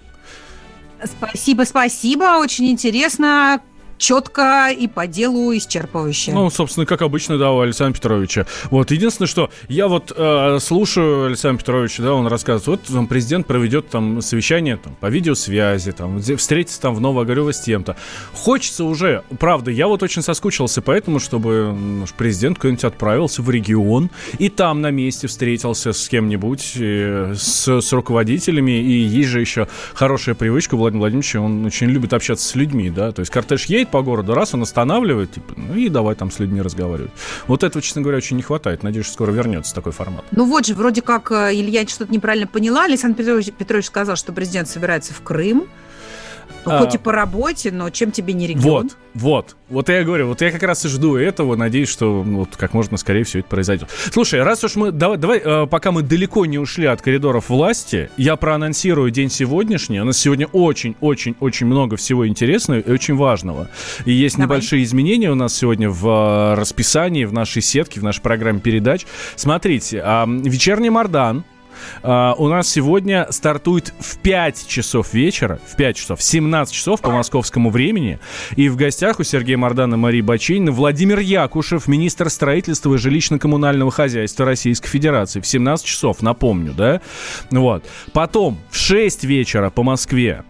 Спасибо, 1.02 1.62
спасибо. 1.62 2.38
Очень 2.40 2.70
интересно 2.70 3.60
четко 4.00 4.70
и 4.70 4.88
по 4.88 5.06
делу 5.06 5.54
исчерпывающе. 5.54 6.32
Ну, 6.32 6.50
собственно, 6.50 6.86
как 6.86 7.02
обычно, 7.02 7.38
да, 7.38 7.52
у 7.52 7.60
Александра 7.60 7.94
Петровича. 7.94 8.46
Вот, 8.70 8.90
единственное, 8.90 9.28
что 9.28 9.50
я 9.68 9.88
вот 9.88 10.12
э, 10.16 10.58
слушаю 10.60 11.26
Александра 11.26 11.60
Петровича, 11.60 12.02
да, 12.02 12.14
он 12.14 12.26
рассказывает, 12.26 12.66
вот 12.66 12.94
там 12.94 13.06
президент 13.06 13.46
проведет 13.46 13.90
там 13.90 14.22
совещание 14.22 14.78
там, 14.78 14.96
по 14.98 15.06
видеосвязи, 15.06 15.92
там, 15.92 16.20
встретится 16.20 16.80
там 16.80 16.94
в 16.94 17.00
Новогорево 17.00 17.52
с 17.52 17.60
тем-то. 17.60 17.96
Хочется 18.32 18.84
уже, 18.84 19.22
правда, 19.38 19.70
я 19.70 19.86
вот 19.86 20.02
очень 20.02 20.22
соскучился 20.22 20.80
поэтому, 20.80 21.20
чтобы 21.20 21.72
наш 21.72 22.12
президент 22.14 22.58
куда-нибудь 22.58 22.84
отправился 22.84 23.42
в 23.42 23.50
регион 23.50 24.10
и 24.38 24.48
там 24.48 24.80
на 24.80 24.90
месте 24.90 25.26
встретился 25.26 25.92
с 25.92 26.08
кем-нибудь, 26.08 26.72
э, 26.76 27.34
с, 27.36 27.80
с 27.80 27.92
руководителями, 27.92 28.80
и 28.80 28.92
есть 28.92 29.28
же 29.28 29.40
еще 29.40 29.68
хорошая 29.92 30.34
привычка 30.34 30.76
Владимира 30.76 31.00
Владимировича, 31.00 31.40
он 31.40 31.66
очень 31.66 31.88
любит 31.88 32.14
общаться 32.14 32.48
с 32.48 32.54
людьми, 32.54 32.88
да, 32.88 33.12
то 33.12 33.20
есть 33.20 33.30
кортеж 33.30 33.66
едет, 33.66 33.89
по 33.90 34.02
городу, 34.02 34.34
раз 34.34 34.54
он 34.54 34.62
останавливает, 34.62 35.32
типа, 35.32 35.54
ну 35.56 35.74
и 35.74 35.88
давай 35.88 36.14
там 36.14 36.30
с 36.30 36.38
людьми 36.38 36.60
разговаривать. 36.60 37.10
Вот 37.46 37.64
этого, 37.64 37.82
честно 37.82 38.02
говоря, 38.02 38.18
очень 38.18 38.36
не 38.36 38.42
хватает. 38.42 38.82
Надеюсь, 38.82 39.06
что 39.06 39.14
скоро 39.14 39.32
вернется 39.32 39.74
такой 39.74 39.92
формат. 39.92 40.24
Ну 40.30 40.44
вот 40.44 40.66
же, 40.66 40.74
вроде 40.74 41.02
как 41.02 41.30
э, 41.32 41.54
Илья 41.54 41.86
что-то 41.86 42.12
неправильно 42.12 42.46
поняла. 42.46 42.84
Александр 42.84 43.18
Петрович, 43.18 43.52
Петрович 43.52 43.86
сказал, 43.86 44.16
что 44.16 44.32
президент 44.32 44.68
собирается 44.68 45.12
в 45.14 45.20
Крым. 45.22 45.66
Ну, 46.64 46.78
хоть 46.78 46.94
и 46.94 46.98
по 46.98 47.12
работе, 47.12 47.70
но 47.70 47.90
чем 47.90 48.10
тебе 48.10 48.32
не 48.32 48.46
регион? 48.46 48.82
Вот, 48.82 48.96
вот. 49.14 49.56
Вот 49.68 49.88
я 49.88 50.02
говорю, 50.02 50.26
вот 50.26 50.40
я 50.40 50.50
как 50.50 50.62
раз 50.64 50.84
и 50.84 50.88
жду 50.88 51.16
этого, 51.16 51.54
надеюсь, 51.54 51.88
что 51.88 52.22
вот 52.22 52.56
как 52.56 52.74
можно 52.74 52.96
скорее 52.96 53.22
все 53.22 53.38
это 53.38 53.48
произойдет. 53.48 53.88
Слушай, 54.12 54.42
раз 54.42 54.64
уж 54.64 54.74
мы, 54.74 54.90
давай, 54.90 55.16
давай 55.16 55.38
э, 55.38 55.66
пока 55.68 55.92
мы 55.92 56.02
далеко 56.02 56.44
не 56.44 56.58
ушли 56.58 56.86
от 56.86 57.00
коридоров 57.00 57.50
власти, 57.50 58.10
я 58.16 58.34
проанонсирую 58.36 59.10
день 59.10 59.30
сегодняшний. 59.30 60.00
У 60.00 60.04
нас 60.04 60.18
сегодня 60.18 60.46
очень-очень-очень 60.48 61.66
много 61.66 61.96
всего 61.96 62.26
интересного 62.26 62.80
и 62.80 62.90
очень 62.90 63.14
важного. 63.14 63.68
И 64.04 64.12
есть 64.12 64.36
давай. 64.36 64.48
небольшие 64.48 64.82
изменения 64.82 65.30
у 65.30 65.36
нас 65.36 65.54
сегодня 65.54 65.88
в 65.88 66.06
э, 66.06 66.54
расписании, 66.54 67.24
в 67.24 67.32
нашей 67.32 67.62
сетке, 67.62 68.00
в 68.00 68.02
нашей 68.02 68.22
программе 68.22 68.58
передач. 68.58 69.06
Смотрите, 69.36 69.98
вечерний 69.98 70.90
Мардан 70.90 71.44
Uh, 72.02 72.34
у 72.38 72.48
нас 72.48 72.68
сегодня 72.68 73.26
стартует 73.30 73.92
в 73.98 74.18
5 74.18 74.66
часов 74.66 75.12
вечера, 75.12 75.60
в 75.66 75.76
5 75.76 75.96
часов, 75.96 76.20
в 76.20 76.22
17 76.22 76.74
часов 76.74 77.00
по 77.00 77.10
московскому 77.10 77.70
времени. 77.70 78.18
И 78.56 78.68
в 78.68 78.76
гостях 78.76 79.20
у 79.20 79.22
Сергея 79.22 79.58
Мардана 79.58 79.94
и 79.94 79.98
Марии 79.98 80.20
Бачинина 80.20 80.72
Владимир 80.72 81.18
Якушев, 81.18 81.88
министр 81.88 82.30
строительства 82.30 82.94
и 82.94 82.98
жилищно-коммунального 82.98 83.90
хозяйства 83.90 84.46
Российской 84.46 84.88
Федерации. 84.88 85.40
В 85.40 85.46
17 85.46 85.86
часов, 85.86 86.22
напомню, 86.22 86.72
да? 86.72 87.00
Вот. 87.50 87.84
Потом 88.12 88.58
в 88.70 88.76
6 88.76 89.24
вечера 89.24 89.70
по 89.70 89.82
Москве 89.82 90.44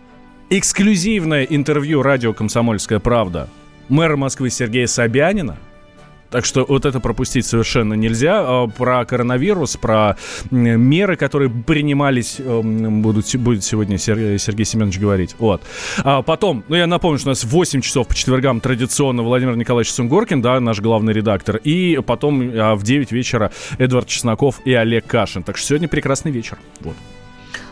эксклюзивное 0.50 1.44
интервью 1.44 2.02
радио 2.02 2.32
«Комсомольская 2.32 2.98
правда» 2.98 3.48
мэра 3.88 4.16
Москвы 4.16 4.50
Сергея 4.50 4.86
Собянина– 4.86 5.58
Так 6.30 6.44
что 6.44 6.64
вот 6.66 6.84
это 6.84 7.00
пропустить 7.00 7.46
совершенно 7.46 7.94
нельзя. 7.94 8.40
А, 8.40 8.66
Про 8.68 9.04
коронавирус, 9.04 9.76
про 9.76 10.16
меры, 10.50 11.16
которые 11.16 11.50
принимались, 11.50 12.36
эм, 12.38 13.02
будут, 13.02 13.34
будет 13.36 13.64
сегодня 13.64 13.98
Сергей, 13.98 14.38
Семенович 14.38 14.98
говорить. 14.98 15.34
Вот. 15.38 15.62
А 15.98 16.22
потом, 16.22 16.64
ну 16.68 16.76
я 16.76 16.86
напомню, 16.86 17.18
что 17.18 17.28
у 17.28 17.32
нас 17.32 17.44
в 17.44 17.48
8 17.48 17.80
часов 17.80 18.06
по 18.08 18.14
четвергам 18.14 18.60
традиционно 18.60 19.22
Владимир 19.22 19.56
Николаевич 19.56 19.92
Сунгоркин, 19.92 20.42
да, 20.42 20.60
наш 20.60 20.80
главный 20.80 21.12
редактор. 21.12 21.56
И 21.56 22.00
потом 22.06 22.50
а, 22.54 22.74
в 22.74 22.82
9 22.82 23.12
вечера 23.12 23.52
Эдвард 23.78 24.06
Чесноков 24.06 24.60
и 24.64 24.72
Олег 24.72 25.06
Кашин. 25.06 25.42
Так 25.42 25.56
что 25.56 25.68
сегодня 25.68 25.88
прекрасный 25.88 26.30
вечер. 26.30 26.58
Вот. 26.80 26.94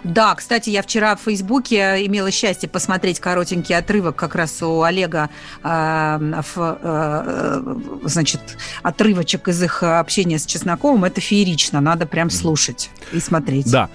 Да, 0.05 0.35
кстати, 0.35 0.71
я 0.71 0.83
вчера 0.83 1.17
в 1.17 1.21
Фейсбуке 1.21 2.07
имела 2.07 2.31
счастье 2.31 2.69
посмотреть 2.69 3.21
коротенький 3.21 3.77
отрывок 3.77 4.17
как 4.17 4.35
раз 4.35 4.63
у 4.63 4.83
Олега, 4.83 5.31
э, 5.63 5.69
в, 6.55 6.79
э, 6.83 7.75
значит, 8.05 8.41
отрывочек 8.83 9.49
из 9.49 9.63
их 9.63 9.83
общения 9.83 10.39
с 10.39 10.47
Чесноковым. 10.47 11.05
Это 11.05 11.21
феерично, 11.21 11.81
надо 11.81 12.07
прям 12.07 12.31
слушать 12.31 12.91
и 13.13 13.21
смотреть. 13.21 13.71
Да. 13.71 13.89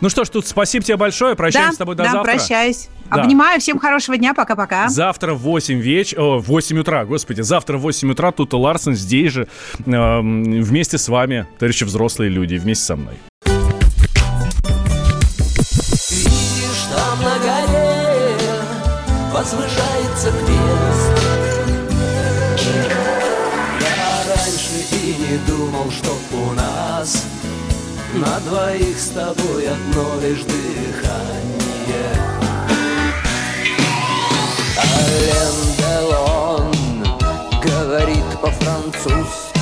Ну 0.00 0.10
что 0.10 0.24
ж, 0.24 0.28
тут 0.28 0.46
спасибо 0.46 0.84
тебе 0.84 0.96
большое. 0.96 1.34
Прощаемся 1.34 1.70
да, 1.70 1.74
с 1.74 1.78
тобой 1.78 1.96
до 1.96 2.04
да, 2.04 2.10
завтра. 2.10 2.32
прощаюсь. 2.34 2.88
Да. 3.10 3.22
Обнимаю, 3.22 3.60
всем 3.60 3.78
хорошего 3.78 4.16
дня, 4.16 4.34
пока-пока. 4.34 4.88
Завтра 4.88 5.34
в 5.34 5.38
8 5.38 5.78
вечера, 5.78 6.38
в 6.38 6.42
8 6.42 6.78
утра, 6.78 7.04
господи, 7.04 7.42
завтра 7.42 7.78
в 7.78 7.82
8 7.82 8.10
утра 8.10 8.32
тут 8.32 8.52
Ларсон 8.54 8.94
здесь 8.94 9.32
же 9.32 9.48
эм, 9.86 10.62
вместе 10.62 10.98
с 10.98 11.08
вами, 11.08 11.46
товарищи 11.58 11.84
взрослые 11.84 12.30
люди, 12.30 12.56
вместе 12.56 12.84
со 12.84 12.96
мной. 12.96 13.14
На 28.24 28.40
двоих 28.40 28.98
с 28.98 29.08
тобой 29.08 29.68
одно 29.68 30.20
лишь 30.20 30.42
дыхание. 30.42 31.44
Ален 34.78 35.54
Делон 35.78 36.72
говорит 37.62 38.24
по-французски. 38.40 39.60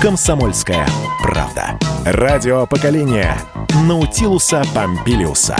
«Комсомольская 0.00 0.86
правда». 1.22 1.78
Радио 2.04 2.66
поколения 2.66 3.36
Наутилуса 3.86 4.62
Помпилиуса. 4.74 5.56